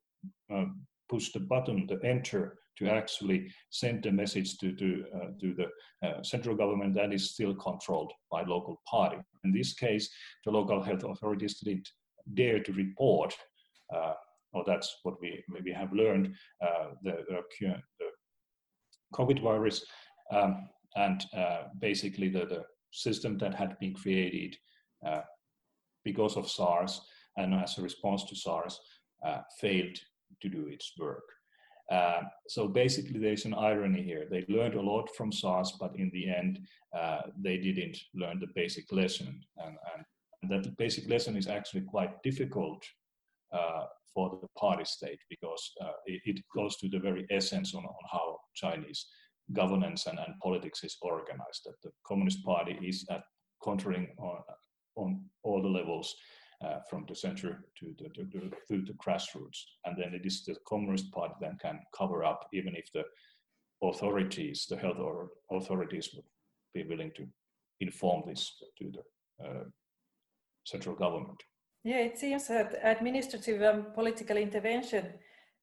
uh, 0.53 0.65
push 1.09 1.31
the 1.31 1.39
button, 1.39 1.87
the 1.87 1.99
enter, 2.07 2.59
to 2.77 2.87
actually 2.89 3.51
send 3.71 4.03
the 4.03 4.11
message 4.11 4.57
to, 4.57 4.71
to, 4.73 5.03
uh, 5.15 5.27
to 5.41 5.53
the 5.55 6.07
uh, 6.07 6.23
central 6.23 6.55
government, 6.55 6.93
that 6.93 7.11
is 7.11 7.31
still 7.31 7.53
controlled 7.55 8.13
by 8.31 8.41
local 8.43 8.81
party. 8.87 9.17
In 9.43 9.51
this 9.51 9.73
case, 9.73 10.09
the 10.45 10.51
local 10.51 10.81
health 10.81 11.03
authorities 11.03 11.59
didn't 11.59 11.89
dare 12.33 12.59
to 12.59 12.73
report 12.73 13.33
uh, 13.93 14.13
or 14.53 14.63
that's 14.65 14.97
what 15.03 15.21
we 15.21 15.43
maybe 15.47 15.71
have 15.71 15.93
learned, 15.93 16.33
uh, 16.61 16.89
the, 17.03 17.17
the, 17.29 17.75
COVID 19.13 19.41
virus, 19.41 19.83
um, 20.31 20.69
and 20.95 21.25
uh, 21.35 21.63
basically 21.79 22.29
the, 22.29 22.45
the 22.45 22.63
system 22.91 23.37
that 23.39 23.55
had 23.55 23.77
been 23.79 23.93
created 23.93 24.55
uh, 25.05 25.21
because 26.03 26.37
of 26.37 26.49
SARS 26.49 27.01
and 27.37 27.53
as 27.55 27.77
a 27.77 27.81
response 27.81 28.23
to 28.25 28.35
SARS 28.35 28.79
failed 29.59 29.97
to 30.41 30.49
do 30.49 30.67
its 30.67 30.93
work. 30.99 31.23
Uh, 31.91 32.21
so 32.47 32.67
basically, 32.67 33.19
there's 33.19 33.45
an 33.45 33.53
irony 33.55 34.03
here. 34.03 34.27
They 34.29 34.45
learned 34.47 34.75
a 34.75 34.81
lot 34.81 35.09
from 35.15 35.31
SARS, 35.31 35.73
but 35.79 35.95
in 35.95 36.11
the 36.13 36.29
end, 36.29 36.59
uh, 36.95 37.21
they 37.41 37.57
didn't 37.57 37.97
learn 38.13 38.39
the 38.39 38.53
basic 38.55 38.91
lesson. 38.91 39.41
And, 39.57 39.75
and, 39.95 40.05
that 40.43 40.77
basic 40.77 41.09
lesson 41.09 41.35
is 41.35 41.47
actually 41.47 41.81
quite 41.81 42.21
difficult 42.23 42.83
uh, 43.53 43.85
for 44.13 44.29
the 44.41 44.47
party 44.57 44.85
state 44.85 45.19
because 45.29 45.71
uh, 45.81 45.91
it, 46.05 46.21
it, 46.25 46.43
goes 46.55 46.77
to 46.77 46.87
the 46.89 46.99
very 46.99 47.25
essence 47.29 47.75
on, 47.75 47.83
on 47.83 48.03
how 48.11 48.37
Chinese 48.55 49.07
governance 49.53 50.07
and, 50.07 50.19
and 50.19 50.33
politics 50.41 50.83
is 50.83 50.97
organized. 51.01 51.61
That 51.65 51.81
the 51.83 51.91
Communist 52.07 52.43
Party 52.43 52.77
is 52.81 53.05
at 53.09 53.23
controlling 53.63 54.07
on, 54.17 54.41
on 54.95 55.25
all 55.43 55.61
the 55.61 55.67
levels 55.67 56.15
uh, 56.63 56.79
from 56.89 57.05
the 57.07 57.15
center 57.15 57.65
to 57.79 57.95
the, 57.97 58.09
to, 58.09 58.25
to, 58.25 58.49
to, 58.67 58.85
the 58.85 58.93
grassroots. 58.93 59.59
And 59.85 59.95
then 59.97 60.13
it 60.13 60.25
is 60.25 60.43
the 60.45 60.55
Communist 60.67 61.11
Party 61.11 61.35
that 61.41 61.59
can 61.59 61.79
cover 61.97 62.23
up, 62.23 62.47
even 62.53 62.75
if 62.75 62.91
the 62.93 63.03
authorities, 63.81 64.65
the 64.69 64.77
health 64.77 64.97
authorities 65.51 66.09
would 66.13 66.25
be 66.73 66.83
willing 66.83 67.11
to 67.15 67.25
inform 67.79 68.23
this 68.27 68.61
to 68.77 68.91
the 68.91 69.45
uh, 69.45 69.63
central 70.63 70.95
government. 70.95 71.41
Yeah, 71.83 71.99
it 71.99 72.17
seems 72.17 72.47
that 72.47 72.79
administrative 72.83 73.61
and 73.61 73.93
political 73.93 74.37
intervention 74.37 75.05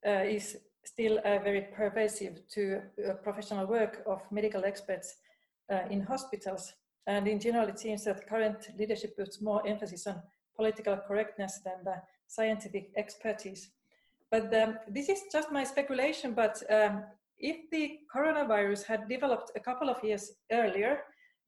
uh, 0.06 0.24
is 0.24 0.56
still 0.84 1.18
uh, 1.18 1.38
very 1.40 1.62
pervasive 1.76 2.40
to 2.48 2.80
uh, 2.80 3.14
professional 3.14 3.66
work 3.66 4.02
of 4.06 4.22
medical 4.30 4.64
experts 4.64 5.16
uh, 5.70 5.80
in 5.90 6.00
hospitals. 6.00 6.72
And 7.06 7.28
in 7.28 7.38
general, 7.40 7.68
it 7.68 7.78
seems 7.78 8.04
that 8.04 8.28
current 8.28 8.68
leadership 8.78 9.16
puts 9.16 9.40
more 9.40 9.66
emphasis 9.66 10.06
on 10.06 10.22
political 10.56 10.96
correctness 10.96 11.60
than 11.64 11.84
the 11.84 11.96
scientific 12.26 12.90
expertise. 12.96 13.70
But 14.30 14.52
um, 14.54 14.78
this 14.88 15.08
is 15.08 15.22
just 15.32 15.52
my 15.52 15.64
speculation, 15.64 16.34
but 16.34 16.60
um, 16.70 17.04
if 17.38 17.70
the 17.70 17.98
coronavirus 18.14 18.84
had 18.84 19.08
developed 19.08 19.52
a 19.54 19.60
couple 19.60 19.88
of 19.88 20.02
years 20.02 20.32
earlier, 20.50 21.00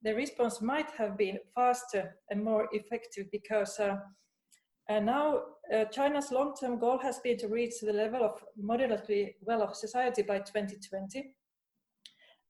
the 0.03 0.15
response 0.15 0.61
might 0.61 0.91
have 0.93 1.17
been 1.17 1.39
faster 1.55 2.17
and 2.31 2.43
more 2.43 2.69
effective 2.73 3.27
because 3.33 3.79
uh, 3.81 3.97
and 4.89 5.05
now 5.05 5.43
uh, 5.75 5.85
China's 5.87 6.33
long-term 6.33 6.79
goal 6.79 6.99
has 6.99 7.19
been 7.19 7.37
to 7.39 7.49
reach 7.49 7.75
the 7.81 7.93
level 7.93 8.25
of 8.25 8.43
moderately 8.57 9.37
well-off 9.43 9.75
society 9.75 10.23
by 10.23 10.39
2020. 10.39 11.35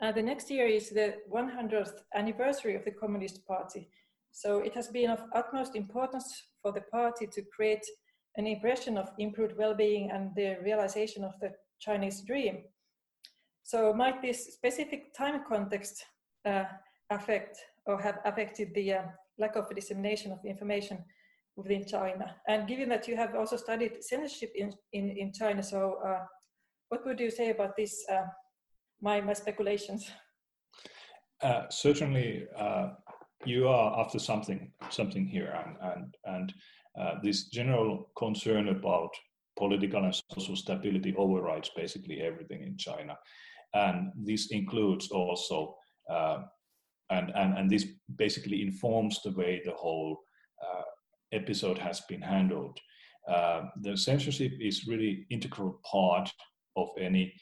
And 0.00 0.16
the 0.16 0.22
next 0.22 0.48
year 0.48 0.66
is 0.66 0.90
the 0.90 1.14
100th 1.32 2.02
anniversary 2.14 2.76
of 2.76 2.84
the 2.84 2.92
Communist 2.92 3.44
Party. 3.44 3.90
So 4.30 4.60
it 4.60 4.72
has 4.74 4.86
been 4.86 5.10
of 5.10 5.24
utmost 5.34 5.74
importance 5.74 6.44
for 6.62 6.70
the 6.70 6.82
party 6.82 7.26
to 7.26 7.42
create 7.54 7.84
an 8.36 8.46
impression 8.46 8.96
of 8.96 9.10
improved 9.18 9.56
well-being 9.58 10.12
and 10.12 10.30
the 10.36 10.58
realization 10.62 11.24
of 11.24 11.32
the 11.40 11.50
Chinese 11.80 12.22
dream. 12.22 12.62
So 13.64 13.92
might 13.92 14.22
this 14.22 14.54
specific 14.54 15.12
time 15.12 15.42
context 15.48 16.04
uh, 16.44 16.64
affect 17.10 17.58
or 17.86 18.00
have 18.00 18.18
affected 18.24 18.74
the 18.74 18.94
uh, 18.94 19.02
lack 19.38 19.56
of 19.56 19.74
dissemination 19.74 20.32
of 20.32 20.44
information 20.44 21.04
within 21.56 21.86
China? 21.86 22.36
And 22.48 22.68
given 22.68 22.88
that 22.90 23.08
you 23.08 23.16
have 23.16 23.34
also 23.34 23.56
studied 23.56 24.02
censorship 24.02 24.52
in, 24.54 24.72
in, 24.92 25.10
in 25.10 25.32
China, 25.32 25.62
so 25.62 25.98
uh, 26.04 26.24
what 26.88 27.04
would 27.06 27.20
you 27.20 27.30
say 27.30 27.50
about 27.50 27.76
this, 27.76 28.04
uh, 28.10 28.26
my, 29.00 29.20
my 29.20 29.32
speculations? 29.32 30.10
Uh, 31.42 31.62
certainly, 31.70 32.46
uh, 32.56 32.88
you 33.44 33.68
are 33.68 34.00
after 34.00 34.18
something 34.18 34.72
something 34.90 35.24
here, 35.24 35.54
and 35.64 35.76
and 35.92 36.16
and 36.24 36.54
uh, 37.00 37.14
this 37.22 37.44
general 37.44 38.10
concern 38.16 38.68
about 38.68 39.10
political 39.56 40.04
and 40.04 40.20
social 40.32 40.56
stability 40.56 41.14
overrides 41.16 41.70
basically 41.76 42.20
everything 42.22 42.62
in 42.62 42.76
China, 42.76 43.16
and 43.74 44.12
this 44.16 44.50
includes 44.50 45.10
also. 45.10 45.76
Uh, 46.10 46.42
and, 47.10 47.30
and, 47.34 47.58
and 47.58 47.70
this 47.70 47.86
basically 48.16 48.62
informs 48.62 49.22
the 49.22 49.32
way 49.32 49.62
the 49.64 49.72
whole 49.72 50.18
uh, 50.62 50.82
episode 51.32 51.78
has 51.78 52.00
been 52.02 52.22
handled. 52.22 52.78
Uh, 53.28 53.62
the 53.82 53.96
censorship 53.96 54.52
is 54.60 54.86
really 54.86 55.26
integral 55.30 55.80
part 55.84 56.30
of 56.76 56.88
any 56.98 57.34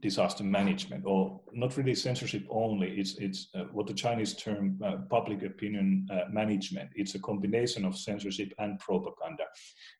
disaster 0.00 0.44
management, 0.44 1.04
or 1.06 1.40
not 1.52 1.76
really 1.76 1.94
censorship 1.94 2.44
only. 2.50 2.88
It's 3.00 3.16
it's 3.18 3.48
uh, 3.54 3.64
what 3.72 3.86
the 3.86 3.94
Chinese 3.94 4.34
term 4.34 4.78
uh, 4.84 4.96
public 5.10 5.42
opinion 5.42 6.06
uh, 6.10 6.24
management. 6.30 6.90
It's 6.94 7.14
a 7.14 7.20
combination 7.20 7.84
of 7.84 7.96
censorship 7.96 8.52
and 8.58 8.78
propaganda, 8.78 9.44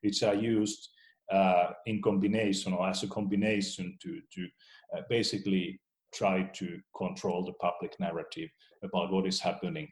which 0.03 0.23
are 0.23 0.35
used 0.35 0.91
uh, 1.33 1.69
in 1.87 2.03
combination 2.03 2.73
or 2.73 2.89
as 2.89 3.03
a 3.03 3.09
combination 3.09 3.97
to 4.03 4.21
to 4.35 4.47
uh, 4.95 5.03
basically 5.09 5.81
try 6.15 6.51
to 6.55 6.79
control 6.97 7.45
the 7.45 7.53
public 7.55 7.93
narrative 8.01 8.51
about 8.83 9.13
what 9.13 9.27
is 9.27 9.41
happening, 9.41 9.89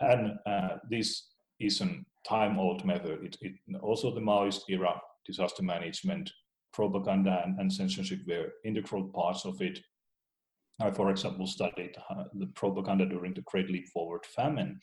and 0.00 0.38
uh, 0.46 0.76
this 0.90 1.28
is 1.60 1.80
a 1.80 1.88
time-old 2.28 2.84
method. 2.84 3.18
It, 3.22 3.36
it 3.40 3.54
also 3.82 4.14
the 4.14 4.20
Maoist 4.20 4.62
era 4.68 5.00
disaster 5.26 5.62
management 5.62 6.30
propaganda 6.72 7.42
and, 7.44 7.58
and 7.58 7.72
censorship 7.72 8.20
were 8.26 8.52
integral 8.64 9.04
parts 9.14 9.44
of 9.44 9.60
it. 9.60 9.78
I, 10.80 10.90
for 10.90 11.10
example, 11.10 11.46
studied 11.46 11.94
uh, 12.10 12.24
the 12.34 12.46
propaganda 12.46 13.06
during 13.06 13.34
the 13.34 13.42
Great 13.42 13.70
Leap 13.70 13.88
Forward 13.88 14.24
famine, 14.34 14.80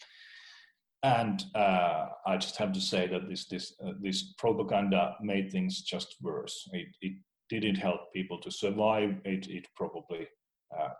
and 1.03 1.43
uh, 1.55 2.05
I 2.25 2.37
just 2.37 2.57
have 2.57 2.71
to 2.73 2.81
say 2.81 3.07
that 3.07 3.27
this 3.27 3.47
this 3.47 3.73
uh, 3.85 3.93
this 3.99 4.33
propaganda 4.37 5.15
made 5.21 5.51
things 5.51 5.81
just 5.81 6.15
worse. 6.21 6.69
It, 6.73 6.87
it 7.01 7.13
didn't 7.49 7.75
help 7.75 8.13
people 8.13 8.39
to 8.41 8.51
survive. 8.51 9.15
It 9.25 9.49
it 9.49 9.67
probably 9.75 10.27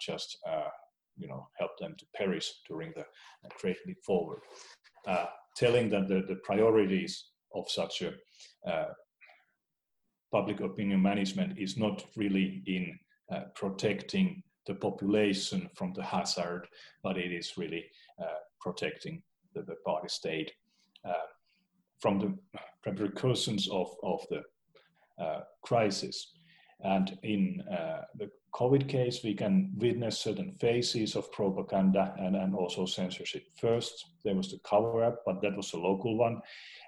just 0.02 0.38
uh, 0.50 0.70
you 1.18 1.28
know 1.28 1.48
helped 1.58 1.80
them 1.80 1.96
to 1.98 2.06
perish 2.16 2.52
during 2.68 2.92
the 2.96 3.06
Great 3.62 3.78
Leap 3.86 4.04
Forward. 4.04 4.40
Uh, 5.08 5.26
telling 5.56 5.90
that 5.90 6.08
the, 6.08 6.40
priorities 6.44 7.26
of 7.56 7.70
such 7.70 8.02
a 8.02 8.14
public 10.32 10.60
opinion 10.60 11.02
management 11.02 11.58
is 11.58 11.78
not 11.78 12.06
really 12.16 12.62
in 12.68 12.98
uh, 13.32 13.42
protecting 13.56 14.44
the 14.68 14.76
population 14.76 15.70
from 15.76 15.94
the 15.94 16.04
hazard, 16.04 16.68
but 17.04 17.18
it 17.18 17.32
is 17.32 17.58
really 17.58 17.86
uh, 18.22 18.40
protecting 18.60 19.22
the, 19.56 19.62
the, 19.64 19.76
party 19.86 20.08
state 20.08 20.52
uh, 21.06 21.26
from 22.00 22.20
the 22.20 22.34
repercussions 22.86 23.68
of, 23.70 23.96
of 24.04 24.24
the 24.30 24.42
uh, 25.24 25.42
crisis. 25.64 26.34
And 26.84 27.18
in 27.24 27.62
uh, 27.70 28.04
the 28.16 28.30
COVID 28.54 28.88
case, 28.88 29.22
we 29.24 29.34
can 29.34 29.72
witness 29.78 30.20
certain 30.20 30.54
phases 30.60 31.16
of 31.16 31.32
propaganda 31.32 32.16
and, 32.18 32.36
and 32.36 32.56
also 32.56 32.86
censorship. 32.86 33.44
First, 33.60 34.06
there 34.24 34.36
was 34.36 34.52
the 34.52 34.60
cover 34.60 35.04
up, 35.04 35.22
but 35.26 35.42
that 35.42 35.56
was 35.56 35.74
a 35.74 35.78
local 35.78 36.18
one. 36.18 36.42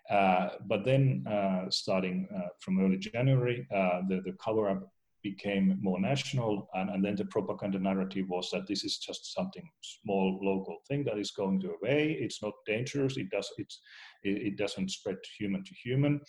Uh, 0.10 0.50
but 0.68 0.84
then, 0.86 1.26
uh, 1.28 1.70
starting 1.70 2.28
uh, 2.36 2.48
from 2.60 2.80
early 2.84 2.98
January, 2.98 3.68
the, 3.70 4.22
the 4.26 4.36
cover 4.44 4.70
up 4.70 4.92
became 5.24 5.78
more 5.82 6.00
national, 6.00 6.70
and, 6.74 6.90
and, 6.90 7.04
then 7.04 7.16
the 7.16 7.26
propaganda 7.26 7.80
narrative 7.80 8.26
was 8.30 8.50
that 8.52 8.68
this 8.68 8.84
is 8.84 8.98
just 8.98 9.34
something 9.34 9.68
small 9.82 10.40
local 10.42 10.78
thing 10.88 11.04
that 11.04 11.18
is 11.18 11.32
going 11.32 11.60
to 11.60 11.76
away. 11.82 12.18
It's 12.20 12.42
not 12.42 12.54
dangerous. 12.66 13.18
It 13.18 13.30
does 13.30 13.50
it's, 13.58 13.80
it, 14.24 14.48
it 14.48 14.58
doesn't 14.58 14.92
spread 14.92 15.18
human 15.38 15.64
to 15.64 15.74
human, 15.76 16.22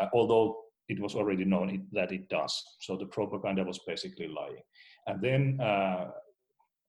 uh, 0.00 0.06
although 0.14 0.62
it 0.90 1.00
was 1.00 1.14
already 1.14 1.44
known 1.44 1.70
it, 1.70 1.80
that 1.92 2.10
it 2.10 2.28
does. 2.28 2.52
So 2.80 2.96
the 2.96 3.06
propaganda 3.06 3.62
was 3.62 3.78
basically 3.86 4.26
lying. 4.26 4.64
And 5.06 5.22
then 5.22 5.60
uh, 5.60 6.10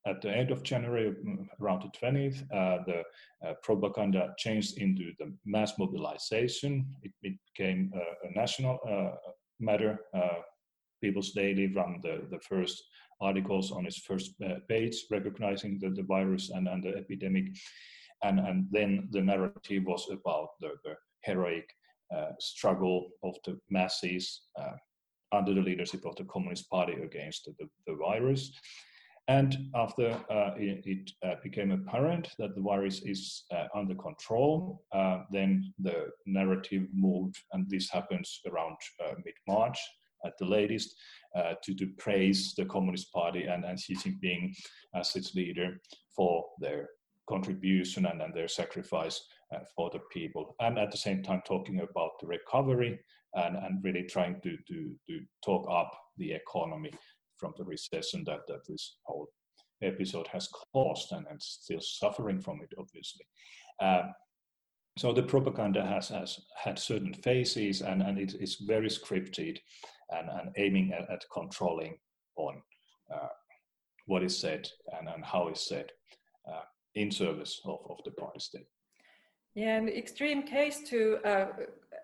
at 0.08 0.22
the 0.22 0.32
end 0.32 0.50
of 0.50 0.64
January, 0.64 1.12
mm, 1.12 1.48
around 1.62 1.84
the 1.84 1.92
20th, 2.00 2.42
uh, 2.52 2.84
the 2.88 3.04
uh, 3.48 3.54
propaganda 3.62 4.34
changed 4.40 4.80
into 4.80 5.12
the 5.20 5.32
mass 5.46 5.74
mobilization. 5.78 6.88
It, 7.04 7.12
it 7.22 7.36
became 7.56 7.92
a, 7.94 8.40
national 8.40 8.80
uh, 8.90 9.16
matter. 9.60 10.00
Uh, 10.16 10.42
People's 11.04 11.32
Daily 11.32 11.68
ran 11.68 12.00
the, 12.02 12.24
the 12.32 12.40
first 12.40 12.84
articles 13.22 13.72
on 13.72 13.86
its 13.86 14.00
first 14.00 14.34
uh, 14.44 14.56
page, 14.68 14.96
recognizing 15.12 15.78
the, 15.80 15.90
the 15.90 16.04
virus 16.04 16.50
and, 16.50 16.68
and 16.68 16.84
the 16.84 16.96
epidemic. 16.98 17.46
And, 18.24 18.40
and 18.40 18.66
then 18.72 19.10
the 19.12 19.22
narrative 19.22 19.84
was 19.86 20.08
about 20.12 20.50
the, 20.60 20.72
the 20.84 20.96
heroic 21.24 21.70
struggle 22.40 23.10
of 23.24 23.36
the 23.46 23.58
masses 23.70 24.42
under 25.32 25.54
the 25.54 25.62
leadership 25.62 26.06
of 26.06 26.16
the 26.16 26.26
Communist 26.26 26.70
Party 26.70 26.94
against 26.94 27.46
the, 27.46 27.68
the 27.88 27.96
virus. 27.96 28.52
And 29.28 29.70
after 29.76 30.12
uh, 30.30 30.52
it, 30.58 30.84
it 30.86 31.12
uh, 31.26 31.36
became 31.44 31.72
apparent 31.72 32.30
that 32.40 32.56
the 32.56 32.62
virus 32.62 33.02
is 33.04 33.44
uh, 33.54 33.68
under 33.74 33.96
control, 33.96 34.84
uh, 34.92 35.20
then 35.32 35.74
the 35.80 36.08
narrative 36.26 36.88
moved, 36.94 37.38
and 37.54 37.70
this 37.70 37.90
happens 37.90 38.42
around 38.52 38.76
uh, 39.04 39.14
mid 39.24 39.36
March 39.48 39.80
at 40.26 40.38
the 40.38 40.46
latest, 40.46 40.96
uh, 41.36 41.54
to, 41.64 41.74
to 41.76 41.88
praise 41.98 42.54
the 42.56 42.66
Communist 42.66 43.12
Party 43.14 43.44
and, 43.46 43.64
and 43.64 43.80
Xi 43.80 43.96
Jinping 43.96 44.54
as 44.96 45.16
its 45.16 45.34
leader 45.34 45.80
for 46.16 46.44
their 46.60 46.90
contribution 47.30 48.08
and, 48.08 48.22
and 48.22 48.34
their 48.34 48.48
sacrifice 48.48 49.22
for 49.76 49.90
the 49.92 50.00
people. 50.12 50.56
And 50.60 50.78
at 50.78 50.92
the 50.92 50.98
same 50.98 51.24
time, 51.24 51.42
talking 51.46 51.80
about 51.80 52.12
the 52.20 52.28
recovery 52.28 53.00
and, 53.34 53.56
and 53.58 53.84
really 53.84 54.04
trying 54.04 54.40
to, 54.42 54.58
to, 54.68 54.96
to 55.10 55.20
talk 55.44 55.68
up 55.70 55.92
the 56.18 56.34
economy 56.34 56.92
from 57.38 57.54
the 57.58 57.64
recession 57.64 58.24
that, 58.26 58.42
that 58.48 58.66
this 58.68 58.98
whole 59.04 59.28
episode 59.82 60.28
has 60.28 60.48
caused 60.74 61.12
and, 61.12 61.26
and 61.30 61.42
still 61.42 61.82
suffering 61.82 62.40
from 62.40 62.62
it, 62.62 62.72
obviously. 62.78 63.26
Um, 63.82 64.14
so 64.98 65.14
the 65.14 65.24
propaganda 65.24 65.86
has, 65.86 66.10
has 66.10 66.40
had 66.62 66.78
certain 66.78 67.14
phases 67.14 67.82
and, 67.82 68.02
and 68.02 68.20
it 68.20 68.36
is 68.40 68.58
very 68.68 68.90
scripted 68.90 69.58
and, 70.12 70.30
and 70.30 70.50
aiming 70.58 70.92
at, 70.92 71.10
at 71.10 71.24
controlling 71.34 71.98
on 72.36 72.62
uh, 73.14 73.28
what 74.06 74.24
is 74.24 74.38
said 74.38 74.68
and, 74.98 75.08
and 75.08 75.24
how 75.24 75.48
is 75.48 75.62
said 75.62 75.90
uh, 76.52 76.62
in 76.96 77.10
service 77.10 77.62
of, 77.66 77.80
of 77.90 77.98
the 78.04 78.12
party 78.12 78.40
state. 78.40 78.68
Yeah, 79.54 79.78
an 79.78 79.90
extreme 79.90 80.44
case 80.44 80.82
to 80.90 81.18
uh, 81.26 81.48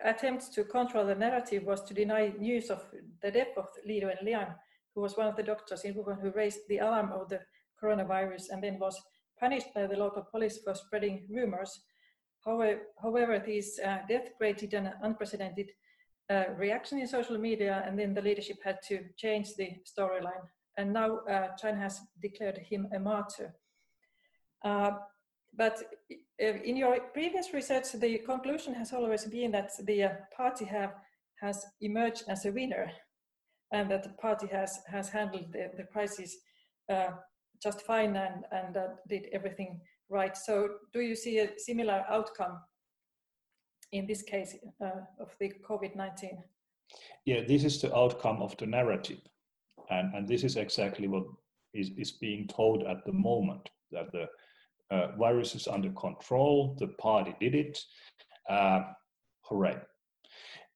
attempts 0.03 0.49
to 0.49 0.63
control 0.65 1.05
the 1.05 1.15
narrative 1.15 1.63
was 1.63 1.81
to 1.83 1.93
deny 1.93 2.33
news 2.37 2.69
of 2.69 2.83
the 3.21 3.31
death 3.31 3.57
of 3.57 3.67
Li 3.85 4.01
Wenliang 4.01 4.53
who 4.97 5.01
was 5.01 5.15
one 5.15 5.27
of 5.27 5.35
the 5.35 5.43
doctors 5.43 5.83
in 5.83 5.93
Wuhan 5.93 6.19
who 6.19 6.31
raised 6.31 6.61
the 6.67 6.79
alarm 6.79 7.11
of 7.11 7.29
the 7.29 7.39
coronavirus 7.81 8.49
and 8.49 8.63
then 8.63 8.79
was 8.79 8.99
punished 9.39 9.67
by 9.75 9.85
the 9.85 9.95
local 9.95 10.23
police 10.23 10.57
for 10.63 10.73
spreading 10.73 11.27
rumors. 11.29 11.79
However, 12.43 12.81
however 12.99 13.37
this 13.37 13.79
uh, 13.79 13.99
death 14.09 14.29
created 14.37 14.73
an 14.73 14.93
unprecedented 15.03 15.69
uh, 16.31 16.45
reaction 16.57 16.97
in 16.99 17.07
social 17.07 17.37
media, 17.37 17.83
and 17.85 17.97
then 17.97 18.15
the 18.15 18.21
leadership 18.21 18.57
had 18.63 18.79
to 18.87 18.99
change 19.17 19.55
the 19.55 19.69
storyline. 19.85 20.45
And 20.77 20.91
now 20.91 21.19
uh, 21.19 21.49
China 21.61 21.77
has 21.77 22.01
declared 22.19 22.57
him 22.57 22.87
a 22.91 22.99
martyr. 22.99 23.53
Uh, 24.65 24.91
but 25.55 25.77
in 26.39 26.77
your 26.77 26.99
previous 27.13 27.53
research, 27.53 27.91
the 27.93 28.19
conclusion 28.19 28.73
has 28.73 28.93
always 28.93 29.25
been 29.25 29.51
that 29.51 29.71
the 29.85 30.11
party 30.35 30.65
have, 30.65 30.93
has 31.41 31.65
emerged 31.81 32.23
as 32.27 32.45
a 32.45 32.51
winner 32.51 32.91
and 33.71 33.89
that 33.91 34.03
the 34.03 34.09
party 34.21 34.47
has 34.47 34.79
has 34.87 35.09
handled 35.09 35.51
the, 35.51 35.69
the 35.75 35.83
crisis 35.83 36.37
uh, 36.89 37.09
just 37.61 37.81
fine 37.81 38.15
and 38.15 38.45
and 38.51 38.77
uh, 38.77 38.87
did 39.09 39.27
everything 39.33 39.79
right. 40.09 40.37
So, 40.37 40.69
do 40.93 41.01
you 41.01 41.15
see 41.15 41.39
a 41.39 41.49
similar 41.57 42.05
outcome 42.09 42.59
in 43.91 44.05
this 44.07 44.21
case 44.21 44.55
uh, 44.81 45.01
of 45.19 45.35
the 45.39 45.51
COVID 45.69 45.95
nineteen? 45.95 46.43
Yeah, 47.25 47.41
this 47.45 47.63
is 47.63 47.81
the 47.81 47.95
outcome 47.95 48.41
of 48.41 48.55
the 48.57 48.67
narrative, 48.67 49.19
and 49.89 50.13
and 50.13 50.27
this 50.27 50.43
is 50.43 50.55
exactly 50.55 51.07
what 51.07 51.25
is 51.73 51.91
is 51.97 52.11
being 52.11 52.47
told 52.47 52.83
at 52.83 53.05
the 53.05 53.13
moment 53.13 53.69
that 53.91 54.11
the 54.11 54.27
uh, 54.91 55.15
virus 55.17 55.55
is 55.55 55.67
under 55.67 55.91
control. 55.91 56.75
The 56.79 56.87
party 56.87 57.35
did 57.39 57.55
it. 57.55 57.79
Uh, 58.49 58.83
hooray! 59.41 59.77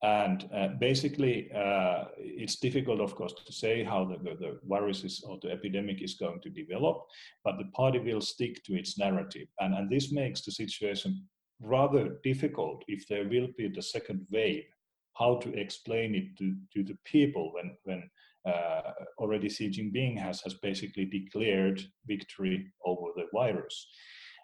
And 0.03 0.49
uh, 0.55 0.69
basically, 0.79 1.51
uh, 1.55 2.05
it's 2.17 2.55
difficult, 2.55 2.99
of 2.99 3.13
course, 3.15 3.33
to 3.45 3.53
say 3.53 3.83
how 3.83 4.03
the, 4.05 4.17
the, 4.17 4.35
the, 4.35 4.59
virus 4.67 5.03
is 5.03 5.21
or 5.21 5.37
the 5.41 5.51
epidemic 5.51 6.01
is 6.01 6.15
going 6.15 6.41
to 6.41 6.49
develop, 6.49 7.05
but 7.43 7.59
the 7.59 7.69
party 7.75 7.99
will 7.99 8.21
stick 8.21 8.63
to 8.63 8.73
its 8.73 8.97
narrative. 8.97 9.47
And, 9.59 9.75
and 9.75 9.89
this 9.91 10.11
makes 10.11 10.41
the 10.41 10.51
situation 10.51 11.23
rather 11.61 12.17
difficult 12.23 12.83
if 12.87 13.07
there 13.07 13.27
will 13.27 13.49
be 13.57 13.67
the 13.67 13.81
second 13.81 14.25
wave, 14.31 14.63
how 15.13 15.35
to 15.35 15.53
explain 15.53 16.15
it 16.15 16.35
to, 16.39 16.55
to 16.73 16.83
the 16.83 16.97
people 17.05 17.51
when, 17.53 17.77
when 17.83 18.09
uh, 18.45 18.81
already 19.17 19.49
Xi 19.49 19.69
Jinping 19.69 20.17
has, 20.17 20.41
has 20.41 20.55
basically 20.55 21.05
declared 21.05 21.81
victory 22.07 22.71
over 22.85 23.11
the 23.15 23.25
virus. 23.33 23.87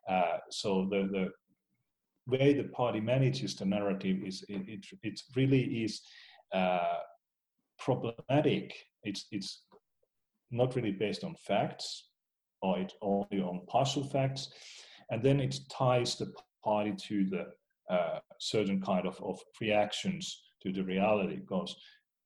Uh, 0.09 0.37
so 0.49 0.87
the, 0.89 1.07
the 1.11 1.29
way 2.27 2.53
the 2.53 2.69
party 2.69 2.99
manages 2.99 3.55
the 3.55 3.65
narrative 3.65 4.17
is 4.23 4.43
it, 4.49 4.61
it, 4.67 4.85
it 5.03 5.19
really 5.35 5.63
is 5.83 6.01
uh, 6.53 6.99
problematic. 7.79 8.73
It's 9.03 9.25
it's 9.31 9.63
not 10.51 10.75
really 10.75 10.91
based 10.91 11.23
on 11.23 11.35
facts, 11.35 12.09
or 12.61 12.79
it's 12.79 12.95
only 13.01 13.41
on 13.41 13.65
partial 13.67 14.03
facts, 14.03 14.49
and 15.11 15.21
then 15.23 15.39
it 15.39 15.57
ties 15.69 16.15
the 16.15 16.31
party 16.63 16.93
to 17.07 17.25
the 17.25 17.45
uh, 17.93 18.19
certain 18.39 18.81
kind 18.81 19.07
of, 19.07 19.21
of 19.23 19.39
reactions 19.61 20.43
to 20.61 20.71
the 20.71 20.83
reality. 20.83 21.37
Because 21.37 21.75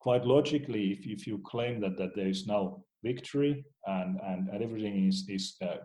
quite 0.02 0.26
logically, 0.26 0.92
if, 0.92 1.06
if 1.06 1.28
you 1.28 1.38
claim 1.46 1.80
that, 1.80 1.98
that 1.98 2.16
there 2.16 2.28
is 2.28 2.48
now 2.48 2.84
victory 3.04 3.64
and, 3.86 4.20
and, 4.24 4.50
and 4.50 4.64
everything 4.64 5.08
is, 5.08 5.26
is 5.30 5.56
uh, 5.62 5.78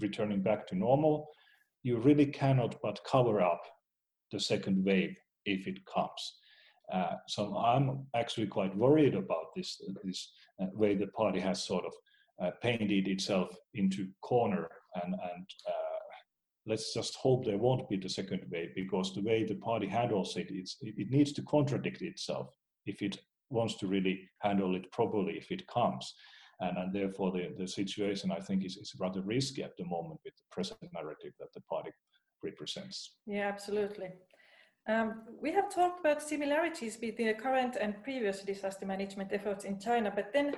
returning 0.00 0.40
back 0.40 0.66
to 0.68 0.76
normal, 0.76 1.28
you 1.82 1.98
really 1.98 2.26
cannot 2.26 2.76
but 2.82 3.00
cover 3.04 3.42
up 3.42 3.60
the 4.32 4.40
second 4.40 4.84
wave 4.84 5.14
if 5.44 5.66
it 5.66 5.78
comes. 5.92 6.38
Uh, 6.92 7.14
so 7.26 7.56
I'm 7.56 8.06
actually 8.14 8.46
quite 8.46 8.76
worried 8.76 9.14
about 9.14 9.46
this 9.56 9.80
this 10.04 10.30
uh, 10.62 10.66
way 10.74 10.94
the 10.94 11.08
party 11.08 11.40
has 11.40 11.66
sort 11.66 11.84
of 11.84 11.92
uh, 12.40 12.50
painted 12.62 13.08
itself 13.08 13.48
into 13.74 14.06
corner 14.22 14.68
and 15.02 15.12
and 15.12 15.46
uh, 15.68 15.96
let's 16.64 16.94
just 16.94 17.16
hope 17.16 17.44
there 17.44 17.58
won't 17.58 17.88
be 17.88 17.96
the 17.96 18.08
second 18.08 18.42
wave 18.52 18.70
because 18.76 19.12
the 19.12 19.22
way 19.22 19.44
the 19.44 19.56
party 19.56 19.88
handles 19.88 20.36
it, 20.36 20.48
it, 20.50 20.70
it 20.80 21.10
needs 21.10 21.32
to 21.32 21.42
contradict 21.42 22.02
itself 22.02 22.48
if 22.86 23.02
it 23.02 23.18
wants 23.50 23.74
to 23.76 23.86
really 23.86 24.28
handle 24.40 24.74
it 24.74 24.90
properly 24.92 25.34
if 25.34 25.50
it 25.50 25.66
comes. 25.66 26.14
And, 26.60 26.78
and 26.78 26.94
therefore, 26.94 27.32
the, 27.32 27.52
the 27.58 27.68
situation 27.68 28.30
I 28.30 28.40
think 28.40 28.64
is, 28.64 28.76
is 28.76 28.92
rather 28.98 29.20
risky 29.22 29.62
at 29.62 29.76
the 29.76 29.84
moment 29.84 30.20
with 30.24 30.34
the 30.36 30.42
present 30.50 30.90
narrative 30.92 31.32
that 31.38 31.52
the 31.54 31.60
party 31.62 31.90
represents. 32.42 33.16
Yeah, 33.26 33.48
absolutely. 33.48 34.10
Um, 34.88 35.22
we 35.42 35.52
have 35.52 35.68
talked 35.68 36.00
about 36.00 36.22
similarities 36.22 36.96
between 36.96 37.26
the 37.26 37.34
current 37.34 37.76
and 37.80 38.02
previous 38.04 38.42
disaster 38.42 38.86
management 38.86 39.32
efforts 39.32 39.64
in 39.64 39.80
China, 39.80 40.12
but 40.14 40.32
then 40.32 40.54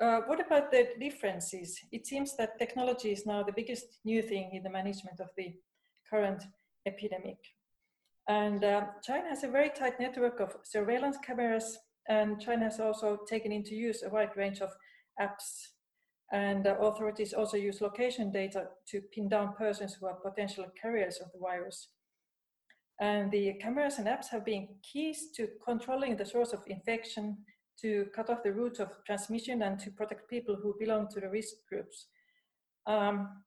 uh, 0.00 0.20
what 0.26 0.40
about 0.40 0.70
the 0.70 0.88
differences? 1.00 1.78
It 1.90 2.06
seems 2.06 2.36
that 2.36 2.58
technology 2.58 3.12
is 3.12 3.26
now 3.26 3.42
the 3.42 3.52
biggest 3.52 3.86
new 4.04 4.22
thing 4.22 4.50
in 4.52 4.62
the 4.62 4.70
management 4.70 5.20
of 5.20 5.28
the 5.36 5.54
current 6.10 6.42
epidemic. 6.86 7.38
And 8.28 8.64
uh, 8.64 8.86
China 9.02 9.28
has 9.28 9.44
a 9.44 9.48
very 9.48 9.70
tight 9.70 10.00
network 10.00 10.40
of 10.40 10.56
surveillance 10.64 11.16
cameras, 11.24 11.78
and 12.08 12.40
China 12.40 12.64
has 12.64 12.80
also 12.80 13.18
taken 13.28 13.52
into 13.52 13.74
use 13.74 14.02
a 14.02 14.10
wide 14.10 14.36
range 14.36 14.60
of 14.60 14.70
apps. 15.20 15.68
And 16.32 16.66
authorities 16.66 17.32
also 17.32 17.56
use 17.56 17.80
location 17.80 18.32
data 18.32 18.66
to 18.88 19.00
pin 19.12 19.28
down 19.28 19.54
persons 19.54 19.94
who 19.94 20.06
are 20.06 20.14
potential 20.14 20.64
carriers 20.80 21.20
of 21.20 21.30
the 21.32 21.38
virus. 21.38 21.90
And 23.00 23.30
the 23.30 23.54
cameras 23.60 23.98
and 23.98 24.06
apps 24.06 24.28
have 24.30 24.44
been 24.44 24.68
keys 24.82 25.30
to 25.36 25.48
controlling 25.64 26.16
the 26.16 26.24
source 26.24 26.52
of 26.52 26.62
infection, 26.66 27.38
to 27.80 28.06
cut 28.14 28.30
off 28.30 28.42
the 28.42 28.52
route 28.52 28.80
of 28.80 28.90
transmission, 29.06 29.62
and 29.62 29.78
to 29.80 29.90
protect 29.90 30.30
people 30.30 30.56
who 30.60 30.74
belong 30.78 31.08
to 31.08 31.20
the 31.20 31.28
risk 31.28 31.54
groups. 31.68 32.06
Um, 32.86 33.42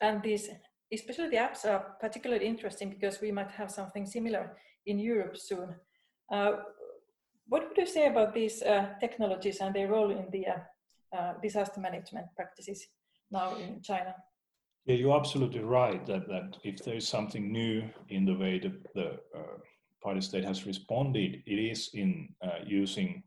and 0.00 0.22
these, 0.22 0.50
especially 0.92 1.30
the 1.30 1.36
apps, 1.36 1.64
are 1.64 1.96
particularly 2.00 2.46
interesting 2.46 2.90
because 2.90 3.20
we 3.20 3.32
might 3.32 3.50
have 3.50 3.70
something 3.70 4.06
similar 4.06 4.56
in 4.86 4.98
Europe 4.98 5.36
soon. 5.36 5.74
Uh, 6.32 6.52
what 7.48 7.68
would 7.68 7.76
you 7.76 7.86
say 7.86 8.06
about 8.06 8.34
these 8.34 8.62
uh, 8.62 8.94
technologies 9.00 9.60
and 9.60 9.74
their 9.74 9.88
role 9.88 10.10
in 10.10 10.26
the 10.30 10.46
uh, 10.46 11.16
uh, 11.16 11.34
disaster 11.42 11.80
management 11.80 12.26
practices 12.36 12.86
now 13.30 13.56
in 13.56 13.82
China? 13.82 14.14
Yeah, 14.86 14.96
you're 14.96 15.16
absolutely 15.16 15.60
right 15.60 16.04
that, 16.06 16.28
that 16.28 16.58
if 16.62 16.84
there 16.84 16.96
is 16.96 17.08
something 17.08 17.50
new 17.50 17.88
in 18.08 18.24
the 18.24 18.34
way 18.34 18.58
the, 18.58 18.72
the 18.94 19.12
uh, 19.36 19.58
party 20.02 20.20
state 20.20 20.44
has 20.44 20.66
responded, 20.66 21.42
it 21.46 21.58
is 21.58 21.90
in 21.94 22.28
uh, 22.42 22.58
using 22.66 23.22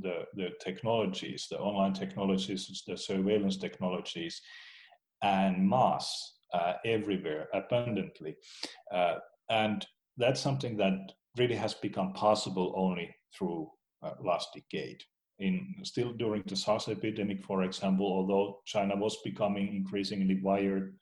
the, 0.00 0.24
the 0.34 0.50
technologies, 0.60 1.46
the 1.50 1.58
online 1.58 1.92
technologies, 1.92 2.82
the 2.86 2.96
surveillance 2.96 3.56
technologies, 3.56 4.40
and 5.22 5.68
mass 5.68 6.34
uh, 6.52 6.74
everywhere 6.84 7.48
abundantly. 7.54 8.36
Uh, 8.92 9.16
and 9.48 9.86
that's 10.16 10.40
something 10.40 10.76
that 10.76 11.12
really 11.36 11.56
has 11.56 11.74
become 11.74 12.12
possible 12.12 12.72
only 12.76 13.14
through 13.36 13.70
uh, 14.02 14.12
last 14.22 14.48
decade 14.54 15.02
in 15.40 15.74
still 15.82 16.12
during 16.12 16.42
the 16.46 16.56
SARS 16.56 16.88
epidemic, 16.88 17.42
for 17.42 17.62
example, 17.62 18.06
although 18.06 18.60
China 18.66 18.94
was 18.96 19.16
becoming 19.24 19.74
increasingly 19.74 20.38
wired, 20.42 20.94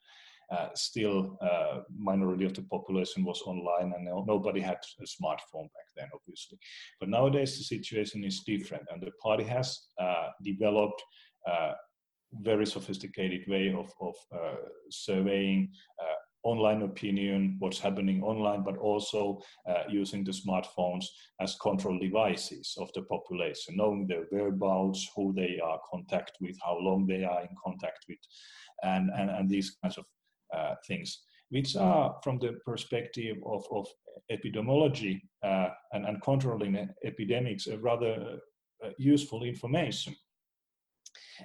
uh, 0.51 0.69
still 0.73 1.37
uh, 1.41 1.81
minority 1.95 2.45
of 2.45 2.53
the 2.53 2.63
population 2.63 3.23
was 3.23 3.41
online 3.45 3.93
and 3.95 4.05
nobody 4.25 4.61
had 4.61 4.77
a 4.99 5.03
smartphone 5.03 5.69
back 5.75 5.87
then, 5.95 6.07
obviously. 6.13 6.57
But 6.99 7.09
nowadays 7.09 7.57
the 7.57 7.63
situation 7.63 8.23
is 8.23 8.41
different 8.45 8.83
and 8.91 9.01
the 9.01 9.11
party 9.21 9.43
has 9.43 9.79
uh, 10.01 10.29
developed 10.43 11.03
uh, 11.47 11.73
very 12.41 12.65
sophisticated 12.65 13.41
way 13.47 13.73
of, 13.73 13.91
of 13.99 14.15
uh, 14.33 14.55
surveying 14.89 15.71
uh, 16.01 16.15
online 16.43 16.83
opinion, 16.83 17.57
what's 17.59 17.79
happening 17.79 18.23
online, 18.23 18.63
but 18.63 18.77
also 18.77 19.41
uh, 19.67 19.83
using 19.89 20.23
the 20.23 20.31
smartphones 20.31 21.05
as 21.41 21.55
control 21.55 21.99
devices 21.99 22.75
of 22.79 22.89
the 22.93 23.01
population, 23.03 23.75
knowing 23.75 24.07
their 24.07 24.25
whereabouts, 24.31 25.09
who 25.15 25.33
they 25.33 25.59
are 25.63 25.79
contact 25.91 26.33
with, 26.41 26.57
how 26.63 26.77
long 26.79 27.05
they 27.05 27.23
are 27.23 27.41
in 27.41 27.55
contact 27.63 28.05
with, 28.07 28.19
and, 28.83 29.09
and, 29.17 29.29
and 29.29 29.49
these 29.49 29.75
kinds 29.81 29.97
of 29.97 30.05
uh, 30.55 30.75
things, 30.87 31.19
which 31.49 31.75
are 31.75 32.15
from 32.23 32.39
the 32.39 32.53
perspective 32.65 33.37
of, 33.45 33.65
of 33.71 33.87
epidemiology 34.31 35.19
uh, 35.43 35.69
and, 35.93 36.05
and 36.05 36.21
controlling 36.21 36.89
epidemics, 37.05 37.67
a 37.67 37.77
rather 37.77 38.39
uh, 38.83 38.89
useful 38.97 39.43
information. 39.43 40.15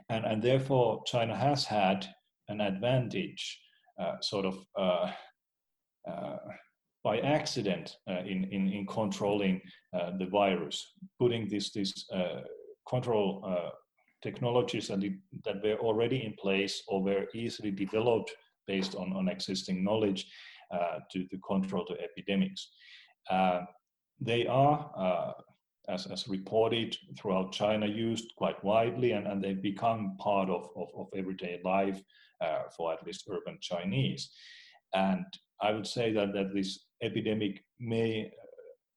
And, 0.09 0.25
and 0.25 0.43
therefore, 0.43 1.03
China 1.05 1.37
has 1.37 1.65
had 1.65 2.07
an 2.49 2.61
advantage 2.61 3.61
sort 4.21 4.47
of 4.47 4.59
uh, 4.79 5.11
uh, 6.09 6.37
by 7.03 7.19
accident 7.21 7.97
in, 8.07 8.45
in, 8.45 8.73
in 8.73 8.87
controlling 8.87 9.61
the 9.93 10.27
virus, 10.31 10.95
putting 11.19 11.49
this, 11.49 11.71
this 11.71 12.07
control 12.89 13.73
technologies 14.23 14.89
that, 14.89 15.01
that 15.45 15.63
were 15.63 15.79
already 15.81 16.25
in 16.25 16.33
place 16.41 16.83
or 16.89 17.03
were 17.03 17.27
easily 17.35 17.71
developed 17.71 18.33
based 18.67 18.95
on, 18.95 19.13
on 19.13 19.29
existing 19.29 19.85
knowledge 19.85 20.27
uh, 20.73 20.99
to, 21.11 21.27
to 21.27 21.37
control 21.47 21.85
the 21.89 21.97
epidemics. 22.03 22.71
Uh, 23.31 23.61
they 24.21 24.47
are, 24.47 24.91
uh, 24.97 25.33
as, 25.93 26.07
as 26.07 26.27
reported 26.27 26.97
throughout 27.19 27.53
China, 27.53 27.87
used 27.87 28.33
quite 28.39 28.63
widely 28.65 29.13
and, 29.13 29.27
and 29.27 29.45
they 29.45 29.53
become 29.53 30.17
part 30.19 30.49
of, 30.49 30.71
of, 30.75 30.89
of 30.97 31.07
everyday 31.15 31.61
life 31.65 32.01
uh, 32.45 32.63
for 32.77 32.93
at 32.93 33.05
least 33.07 33.29
urban 33.31 33.59
Chinese. 33.61 34.31
And 34.95 35.25
I 35.61 35.73
would 35.73 35.87
say 35.87 36.13
that, 36.13 36.33
that 36.35 36.55
this 36.55 36.71
epidemic 37.03 37.65
may 37.81 38.31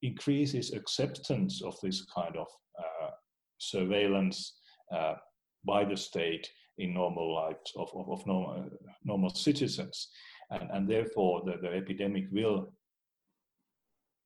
increases 0.02 0.72
acceptance 0.72 1.62
of 1.62 1.74
this 1.82 2.04
kind 2.14 2.36
of 2.36 2.46
uh, 2.78 3.10
surveillance 3.58 4.38
uh, 4.94 5.14
by 5.64 5.84
the 5.84 5.96
state 5.96 6.48
in 6.78 6.94
normal 6.94 7.34
lives 7.34 7.72
of, 7.76 7.90
of, 7.94 8.08
of 8.08 8.26
normal, 8.26 8.70
normal 9.04 9.30
citizens. 9.30 10.08
And, 10.50 10.70
and 10.72 10.88
therefore, 10.88 11.42
the, 11.44 11.54
the 11.60 11.74
epidemic 11.74 12.24
will 12.30 12.72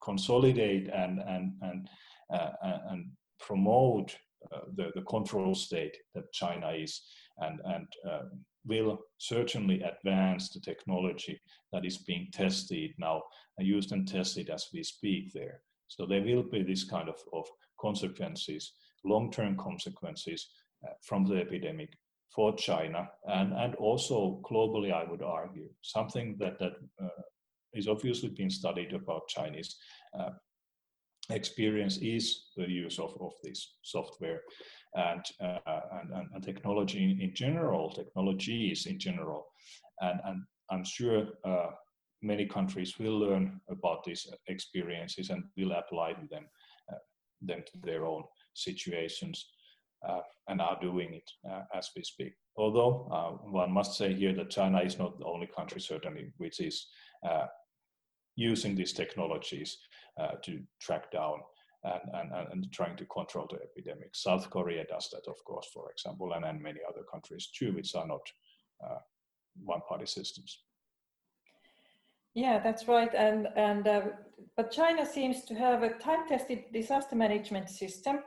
consolidate 0.02 0.88
and, 0.88 1.20
and, 1.20 1.52
and, 1.62 1.88
uh, 2.32 2.50
and 2.90 3.10
promote 3.40 4.14
uh, 4.52 4.60
the, 4.76 4.90
the 4.94 5.02
control 5.02 5.54
state 5.54 5.96
that 6.14 6.32
China 6.32 6.70
is 6.70 7.02
and, 7.38 7.60
and 7.64 7.86
um, 8.10 8.30
will 8.64 8.98
certainly 9.18 9.82
advance 9.82 10.50
the 10.50 10.60
technology 10.60 11.40
that 11.72 11.84
is 11.84 11.98
being 11.98 12.28
tested 12.32 12.90
now 12.98 13.22
and 13.58 13.66
used 13.66 13.92
and 13.92 14.06
tested 14.06 14.50
as 14.50 14.68
we 14.72 14.82
speak 14.82 15.32
there. 15.32 15.60
So 15.88 16.06
there 16.06 16.22
will 16.22 16.42
be 16.42 16.62
this 16.62 16.84
kind 16.84 17.08
of, 17.08 17.16
of 17.32 17.46
consequences, 17.80 18.72
long-term 19.04 19.56
consequences 19.56 20.48
uh, 20.86 20.92
from 21.02 21.24
the 21.24 21.36
epidemic 21.36 21.90
for 22.34 22.56
China 22.56 23.08
and, 23.26 23.52
and 23.52 23.74
also 23.74 24.40
globally, 24.50 24.92
I 24.92 25.04
would 25.04 25.22
argue. 25.22 25.68
Something 25.82 26.36
that, 26.38 26.58
that 26.58 26.72
uh, 27.02 27.22
is 27.74 27.88
obviously 27.88 28.30
being 28.30 28.50
studied 28.50 28.94
about 28.94 29.28
Chinese 29.28 29.76
uh, 30.18 30.30
experience 31.30 31.98
is 31.98 32.46
the 32.56 32.68
use 32.68 32.98
of, 32.98 33.16
of 33.20 33.32
this 33.42 33.76
software 33.82 34.40
and, 34.94 35.24
uh, 35.40 35.80
and, 36.00 36.28
and, 36.34 36.44
technology 36.44 37.02
in, 37.02 37.20
in, 37.20 37.34
general, 37.34 37.90
technologies 37.90 38.86
in 38.86 38.98
general. 38.98 39.46
And, 40.00 40.20
and 40.24 40.42
I'm 40.70 40.84
sure 40.84 41.28
uh, 41.44 41.70
many 42.22 42.46
countries 42.46 42.98
will 42.98 43.18
learn 43.18 43.60
about 43.70 44.04
these 44.04 44.26
experiences 44.48 45.30
and 45.30 45.44
will 45.56 45.72
apply 45.72 46.14
them, 46.30 46.46
uh, 46.92 46.98
them 47.40 47.62
to 47.72 47.78
their 47.82 48.04
own 48.04 48.24
situations 48.54 49.46
uh, 50.06 50.20
and 50.48 50.60
are 50.60 50.78
doing 50.80 51.14
it 51.14 51.30
uh, 51.50 51.62
as 51.74 51.90
we 51.96 52.02
speak. 52.02 52.34
Although 52.56 53.08
uh, 53.10 53.48
one 53.50 53.72
must 53.72 53.96
say 53.96 54.12
here 54.12 54.34
that 54.34 54.50
China 54.50 54.80
is 54.80 54.98
not 54.98 55.18
the 55.18 55.24
only 55.24 55.46
country, 55.46 55.80
certainly, 55.80 56.32
which 56.36 56.60
is 56.60 56.86
using 58.34 58.74
these 58.74 58.92
technologies 58.92 59.78
to 60.42 60.60
track 60.80 61.10
down 61.12 61.40
and, 61.84 62.30
and, 62.32 62.52
and 62.52 62.72
trying 62.72 62.96
to 62.96 63.04
control 63.06 63.48
the 63.50 63.58
epidemic. 63.62 64.14
South 64.14 64.48
Korea 64.50 64.84
does 64.84 65.08
that, 65.10 65.28
of 65.28 65.42
course, 65.44 65.68
for 65.72 65.90
example, 65.90 66.32
and, 66.32 66.44
and 66.44 66.62
many 66.62 66.80
other 66.88 67.02
countries 67.12 67.48
too, 67.56 67.72
which 67.72 67.94
are 67.94 68.06
not 68.06 68.20
uh, 68.84 68.98
one-party 69.64 70.06
systems. 70.06 70.64
Yeah, 72.34 72.60
that's 72.60 72.88
right. 72.88 73.14
And 73.14 73.48
and 73.56 73.86
uh, 73.86 74.00
but 74.56 74.70
China 74.70 75.04
seems 75.04 75.44
to 75.44 75.54
have 75.54 75.82
a 75.82 75.90
time-tested 75.98 76.64
disaster 76.72 77.16
management 77.16 77.68
system 77.68 78.20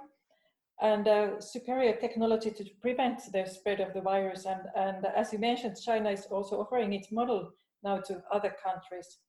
and 0.82 1.08
uh, 1.08 1.40
superior 1.40 1.96
technology 1.96 2.52
to 2.52 2.66
prevent 2.82 3.20
the 3.32 3.46
spread 3.46 3.80
of 3.80 3.94
the 3.94 4.02
virus. 4.02 4.46
And, 4.46 4.62
and 4.76 5.06
as 5.06 5.32
you 5.34 5.40
mentioned, 5.40 5.78
China 5.84 6.10
is 6.10 6.26
also 6.30 6.60
offering 6.60 6.94
its 6.94 7.12
model 7.12 7.52
now 7.84 7.98
to 8.02 8.22
other 8.32 8.54
countries. 8.64 9.20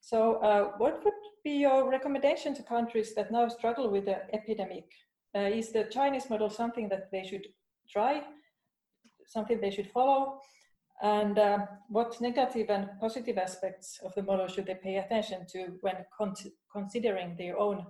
So 0.00 0.34
uh, 0.36 0.72
what 0.78 1.04
would 1.04 1.14
be 1.44 1.52
your 1.52 1.88
recommendation 1.88 2.54
to 2.54 2.62
countries 2.62 3.14
that 3.14 3.30
now 3.30 3.48
struggle 3.48 3.90
with 3.90 4.06
the 4.06 4.34
epidemic? 4.34 4.86
Uh, 5.34 5.40
is 5.40 5.72
the 5.72 5.84
Chinese 5.84 6.28
model 6.28 6.50
something 6.50 6.88
that 6.88 7.10
they 7.12 7.24
should 7.24 7.46
try, 7.88 8.22
something 9.26 9.60
they 9.60 9.70
should 9.70 9.90
follow? 9.90 10.40
And 11.02 11.38
uh, 11.38 11.66
what 11.88 12.20
negative 12.20 12.68
and 12.68 12.90
positive 13.00 13.38
aspects 13.38 14.00
of 14.04 14.14
the 14.14 14.22
model 14.22 14.48
should 14.48 14.66
they 14.66 14.74
pay 14.74 14.96
attention 14.96 15.46
to 15.52 15.78
when 15.80 15.96
con 16.16 16.34
considering 16.70 17.36
their 17.36 17.58
own 17.58 17.86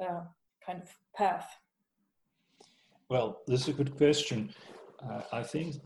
uh, 0.00 0.20
kind 0.64 0.82
of 0.82 0.88
path? 1.16 1.48
Well, 3.08 3.40
this 3.46 3.62
is 3.62 3.68
a 3.68 3.72
good 3.72 3.96
question. 3.96 4.54
Uh, 5.02 5.22
I 5.32 5.42
think 5.42 5.76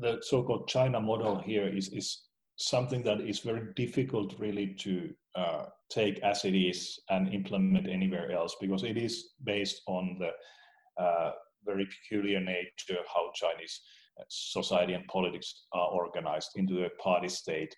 the 0.00 0.18
so-called 0.22 0.68
China 0.68 1.00
model 1.00 1.38
here 1.38 1.68
is, 1.68 1.88
is 1.88 2.22
something 2.56 3.02
that 3.02 3.20
is 3.20 3.40
very 3.40 3.72
difficult 3.74 4.34
really 4.38 4.74
to 4.78 5.10
uh, 5.34 5.64
take 5.90 6.18
as 6.20 6.44
it 6.44 6.54
is 6.54 6.98
and 7.10 7.32
implement 7.34 7.88
anywhere 7.88 8.30
else 8.30 8.56
because 8.60 8.84
it 8.84 8.96
is 8.96 9.30
based 9.44 9.82
on 9.86 10.16
the 10.18 11.02
uh, 11.02 11.32
very 11.64 11.86
peculiar 11.86 12.40
nature 12.40 12.98
of 12.98 13.06
how 13.12 13.30
Chinese 13.34 13.80
uh, 14.20 14.24
society 14.28 14.92
and 14.92 15.06
politics 15.08 15.64
are 15.72 15.88
organized 15.88 16.50
into 16.56 16.84
a 16.84 16.90
party 17.02 17.28
state 17.28 17.74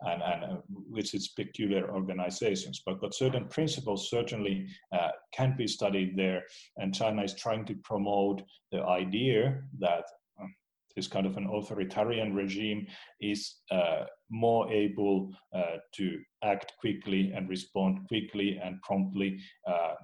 and, 0.00 0.22
and 0.22 0.44
uh, 0.44 0.56
with 0.68 1.12
its 1.14 1.28
peculiar 1.28 1.90
organizations. 1.92 2.82
But, 2.86 3.00
but 3.00 3.14
certain 3.14 3.48
principles 3.48 4.08
certainly 4.10 4.66
uh, 4.92 5.10
can 5.32 5.54
be 5.56 5.66
studied 5.66 6.16
there. 6.16 6.42
And 6.78 6.94
China 6.94 7.22
is 7.22 7.34
trying 7.34 7.66
to 7.66 7.74
promote 7.84 8.42
the 8.72 8.82
idea 8.82 9.62
that 9.80 10.04
this 10.96 11.08
kind 11.08 11.26
of 11.26 11.36
an 11.36 11.46
authoritarian 11.46 12.34
regime 12.34 12.86
is 13.20 13.56
uh, 13.70 14.04
more 14.30 14.72
able 14.72 15.30
uh, 15.54 15.78
to 15.94 16.18
act 16.42 16.72
quickly 16.80 17.32
and 17.34 17.48
respond 17.48 18.06
quickly 18.08 18.60
and 18.62 18.80
promptly 18.82 19.38
uh, 19.66 19.94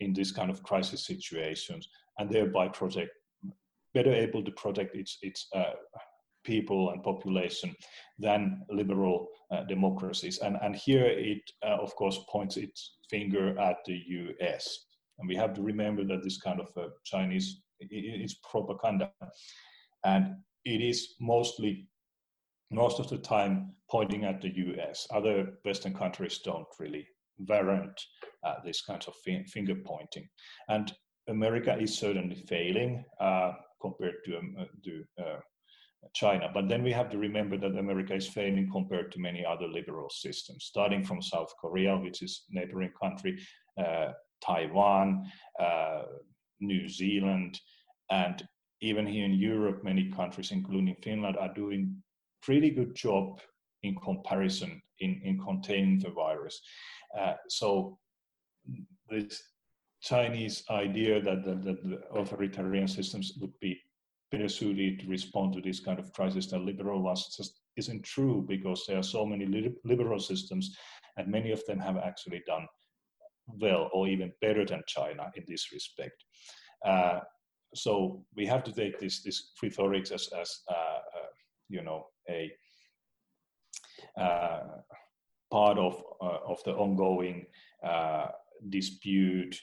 in 0.00 0.12
this 0.12 0.32
kind 0.32 0.50
of 0.50 0.62
crisis 0.62 1.04
situations, 1.06 1.88
and 2.18 2.30
thereby 2.30 2.68
protect 2.68 3.10
better 3.92 4.14
able 4.14 4.42
to 4.44 4.52
protect 4.52 4.94
its 4.94 5.18
its 5.22 5.48
uh, 5.54 5.72
people 6.44 6.90
and 6.90 7.02
population 7.02 7.74
than 8.18 8.62
liberal 8.70 9.28
uh, 9.50 9.62
democracies. 9.64 10.38
And, 10.38 10.56
and 10.62 10.74
here 10.74 11.04
it, 11.04 11.42
uh, 11.62 11.76
of 11.80 11.94
course, 11.96 12.18
points 12.30 12.56
its 12.56 12.96
finger 13.10 13.58
at 13.58 13.76
the 13.84 14.00
US. 14.08 14.86
And 15.18 15.28
we 15.28 15.36
have 15.36 15.52
to 15.54 15.62
remember 15.62 16.02
that 16.04 16.22
this 16.22 16.40
kind 16.40 16.60
of 16.60 16.68
Chinese 17.04 17.60
it's 17.80 18.34
propaganda. 18.50 19.10
And 20.04 20.36
it 20.64 20.80
is 20.80 21.14
mostly, 21.20 21.88
most 22.70 23.00
of 23.00 23.08
the 23.08 23.18
time, 23.18 23.74
pointing 23.90 24.24
at 24.24 24.40
the 24.40 24.54
US. 24.56 25.06
Other 25.12 25.54
Western 25.64 25.94
countries 25.94 26.38
don't 26.44 26.66
really 26.78 27.06
warrant 27.48 28.00
uh, 28.44 28.54
this 28.64 28.82
kind 28.82 29.04
of 29.06 29.14
finger 29.48 29.74
pointing. 29.84 30.28
And 30.68 30.92
America 31.28 31.76
is 31.78 31.96
certainly 31.96 32.36
failing 32.48 33.04
uh, 33.20 33.52
compared 33.80 34.16
to, 34.26 34.38
um, 34.38 34.56
uh, 35.18 35.36
China. 36.14 36.50
But 36.52 36.68
then 36.68 36.82
we 36.82 36.92
have 36.92 37.10
to 37.10 37.18
remember 37.18 37.58
that 37.58 37.76
America 37.76 38.14
is 38.14 38.26
failing 38.26 38.70
compared 38.70 39.12
to 39.12 39.20
many 39.20 39.44
other 39.44 39.68
liberal 39.68 40.08
systems, 40.10 40.64
starting 40.64 41.04
from 41.04 41.20
South 41.20 41.52
Korea, 41.60 41.96
which 41.96 42.22
is 42.22 42.44
neighboring 42.50 42.92
country, 43.00 43.38
uh, 43.78 44.12
Taiwan, 44.42 45.30
uh, 45.58 46.02
New 46.60 46.88
Zealand, 46.88 47.60
and 48.10 48.42
even 48.80 49.06
here 49.06 49.24
in 49.24 49.34
Europe, 49.34 49.84
many 49.84 50.10
countries, 50.10 50.52
including 50.52 50.96
Finland, 51.02 51.36
are 51.36 51.52
doing 51.54 52.02
pretty 52.42 52.70
good 52.70 52.94
job 52.94 53.40
in 53.82 53.94
comparison 53.96 54.80
in, 55.00 55.20
in 55.24 55.38
containing 55.38 55.98
the 55.98 56.10
virus. 56.10 56.60
Uh, 57.18 57.34
so 57.48 57.98
this 59.08 59.42
Chinese 60.02 60.64
idea 60.70 61.20
that, 61.20 61.44
that, 61.44 61.62
the 61.62 62.00
authoritarian 62.14 62.88
systems 62.88 63.32
would 63.40 63.52
be 63.60 63.78
better 64.30 64.48
suited 64.48 65.00
to 65.00 65.08
respond 65.08 65.52
to 65.52 65.60
this 65.60 65.80
kind 65.80 65.98
of 65.98 66.12
crisis 66.12 66.46
than 66.46 66.64
liberal 66.64 67.02
ones 67.02 67.34
just 67.36 67.60
isn't 67.76 68.02
true 68.02 68.44
because 68.48 68.84
there 68.86 68.98
are 68.98 69.02
so 69.02 69.26
many 69.26 69.46
liberal 69.84 70.20
systems 70.20 70.76
and 71.16 71.28
many 71.28 71.50
of 71.50 71.64
them 71.66 71.78
have 71.78 71.96
actually 71.96 72.42
done 72.46 72.66
well 73.60 73.90
or 73.92 74.06
even 74.06 74.32
better 74.40 74.64
than 74.64 74.82
China 74.86 75.30
in 75.34 75.44
this 75.48 75.72
respect. 75.72 76.24
Uh, 76.86 77.20
so 77.74 78.24
we 78.36 78.46
have 78.46 78.64
to 78.64 78.72
take 78.72 78.98
this 78.98 79.22
this 79.22 79.52
free 79.56 79.68
rhetoric 79.68 80.10
as 80.10 80.28
as 80.40 80.60
uh, 80.68 81.00
uh, 81.16 81.30
you 81.68 81.82
know 81.82 82.06
a 82.28 82.52
uh, 84.18 84.60
part 85.50 85.78
of 85.78 86.02
of 86.20 86.62
the 86.64 86.72
ongoing 86.72 87.46
dispute 88.68 89.58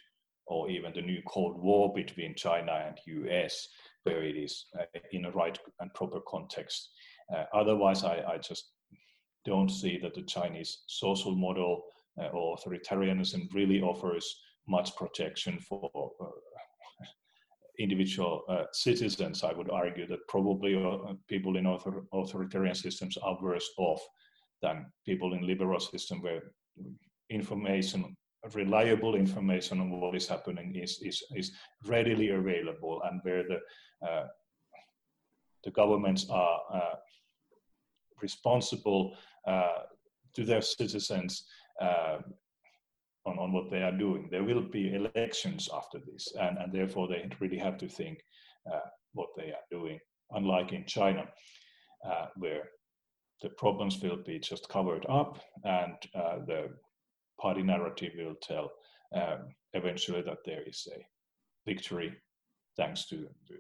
or 0.48 0.70
even 0.70 0.94
the 0.94 1.02
new 1.02 1.22
Cold 1.28 1.62
War 1.62 1.94
between 1.94 2.34
China 2.34 2.72
and 2.88 2.98
US 3.06 3.68
where 4.08 4.24
it 4.24 4.38
is 4.38 4.68
uh, 4.80 4.86
in 5.12 5.26
a 5.26 5.32
right 5.32 5.60
and 5.80 5.94
proper 5.94 6.20
context. 6.28 6.92
Uh, 7.34 7.44
otherwise, 7.54 8.04
I, 8.04 8.24
I, 8.28 8.38
just 8.38 8.72
don't 9.44 9.70
see 9.70 9.98
that 10.02 10.14
the 10.14 10.22
Chinese 10.22 10.84
social 10.88 11.36
model 11.36 11.84
uh, 12.20 12.28
or 12.28 12.56
authoritarianism 12.58 13.54
really 13.54 13.82
offers 13.82 14.26
much 14.68 14.96
protection 14.96 15.60
for 15.60 16.12
individual 17.80 18.44
uh, 18.50 18.64
citizens. 18.72 19.44
I 19.44 19.54
would 19.54 19.70
argue 19.70 20.08
that 20.08 20.28
probably 20.28 20.76
uh, 20.76 21.14
people 21.28 21.58
in 21.58 21.68
author 21.68 22.04
authoritarian 22.14 22.76
systems 22.76 23.18
are 23.18 23.38
worse 23.42 23.70
off 23.78 24.02
than 24.62 24.86
people 25.06 25.34
in 25.34 25.46
liberal 25.46 25.80
system 25.80 26.22
where 26.22 26.42
information 27.30 28.16
reliable 28.56 29.16
information 29.16 29.82
on 29.82 29.90
what 29.90 30.16
is 30.16 30.28
happening 30.28 30.76
is, 30.76 31.00
is, 31.02 31.24
is 31.36 31.52
readily 31.86 32.30
available 32.30 33.02
and 33.10 33.20
where 33.24 33.44
the, 33.44 34.08
uh, 34.08 34.28
the 35.64 35.72
governments 35.72 36.28
are 36.30 36.60
uh, 36.74 36.96
responsible 38.22 39.16
uh, 39.46 39.80
to 40.34 40.46
their 40.46 40.62
citizens 40.62 41.46
uh, 41.82 42.18
on, 43.28 43.38
on 43.38 43.52
what 43.52 43.70
they 43.70 43.84
are 43.84 43.92
doing. 43.92 44.28
There 44.32 44.44
will 44.44 44.62
be 44.62 44.94
elections 44.94 45.70
after 45.74 46.00
this, 46.00 46.34
and, 46.40 46.58
and 46.58 46.72
therefore 46.72 47.08
they 47.08 47.30
really 47.40 47.58
have 47.58 47.78
to 47.78 47.88
think 47.88 48.20
uh, 48.72 48.80
what 49.14 49.30
they 49.36 49.50
are 49.52 49.68
doing, 49.70 50.00
unlike 50.32 50.74
in 50.74 50.86
China, 50.86 51.26
uh, 52.06 52.28
where 52.36 52.70
the 53.42 53.50
problems 53.50 54.02
will 54.02 54.18
be 54.18 54.40
just 54.40 54.68
covered 54.70 55.06
up 55.10 55.40
and 55.64 55.96
the 56.48 56.70
party 57.40 57.62
narrative 57.62 58.14
will 58.18 58.36
tell 58.42 58.72
um, 59.16 59.50
eventually 59.74 60.22
that 60.22 60.40
there 60.46 60.64
is 60.66 60.88
a 60.96 61.06
victory 61.66 62.14
thanks 62.76 63.06
to, 63.08 63.28
to, 63.48 63.56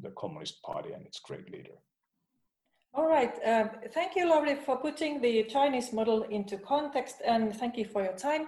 the 0.00 0.10
Communist 0.16 0.62
Party 0.62 0.92
and 0.92 1.04
its 1.04 1.20
great 1.20 1.50
leader. 1.52 1.76
All 2.94 3.06
right. 3.06 3.34
Uh, 3.44 3.68
thank 3.92 4.16
you, 4.16 4.28
Lauri, 4.28 4.54
for 4.54 4.76
putting 4.76 5.20
the 5.20 5.44
Chinese 5.44 5.92
model 5.92 6.22
into 6.24 6.56
context, 6.56 7.16
and 7.26 7.54
thank 7.56 7.76
you 7.76 7.84
for 7.84 8.02
your 8.02 8.14
time. 8.14 8.46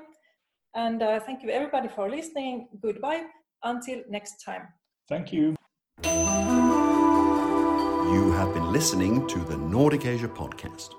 And 0.74 1.02
uh, 1.02 1.20
thank 1.20 1.42
you, 1.42 1.50
everybody, 1.50 1.88
for 1.88 2.10
listening. 2.10 2.68
Goodbye. 2.82 3.24
Until 3.62 4.02
next 4.08 4.42
time. 4.44 4.68
Thank 5.08 5.32
you. 5.32 5.54
You 8.14 8.32
have 8.32 8.52
been 8.52 8.72
listening 8.72 9.26
to 9.28 9.38
the 9.38 9.56
Nordic 9.56 10.04
Asia 10.06 10.28
Podcast. 10.28 10.94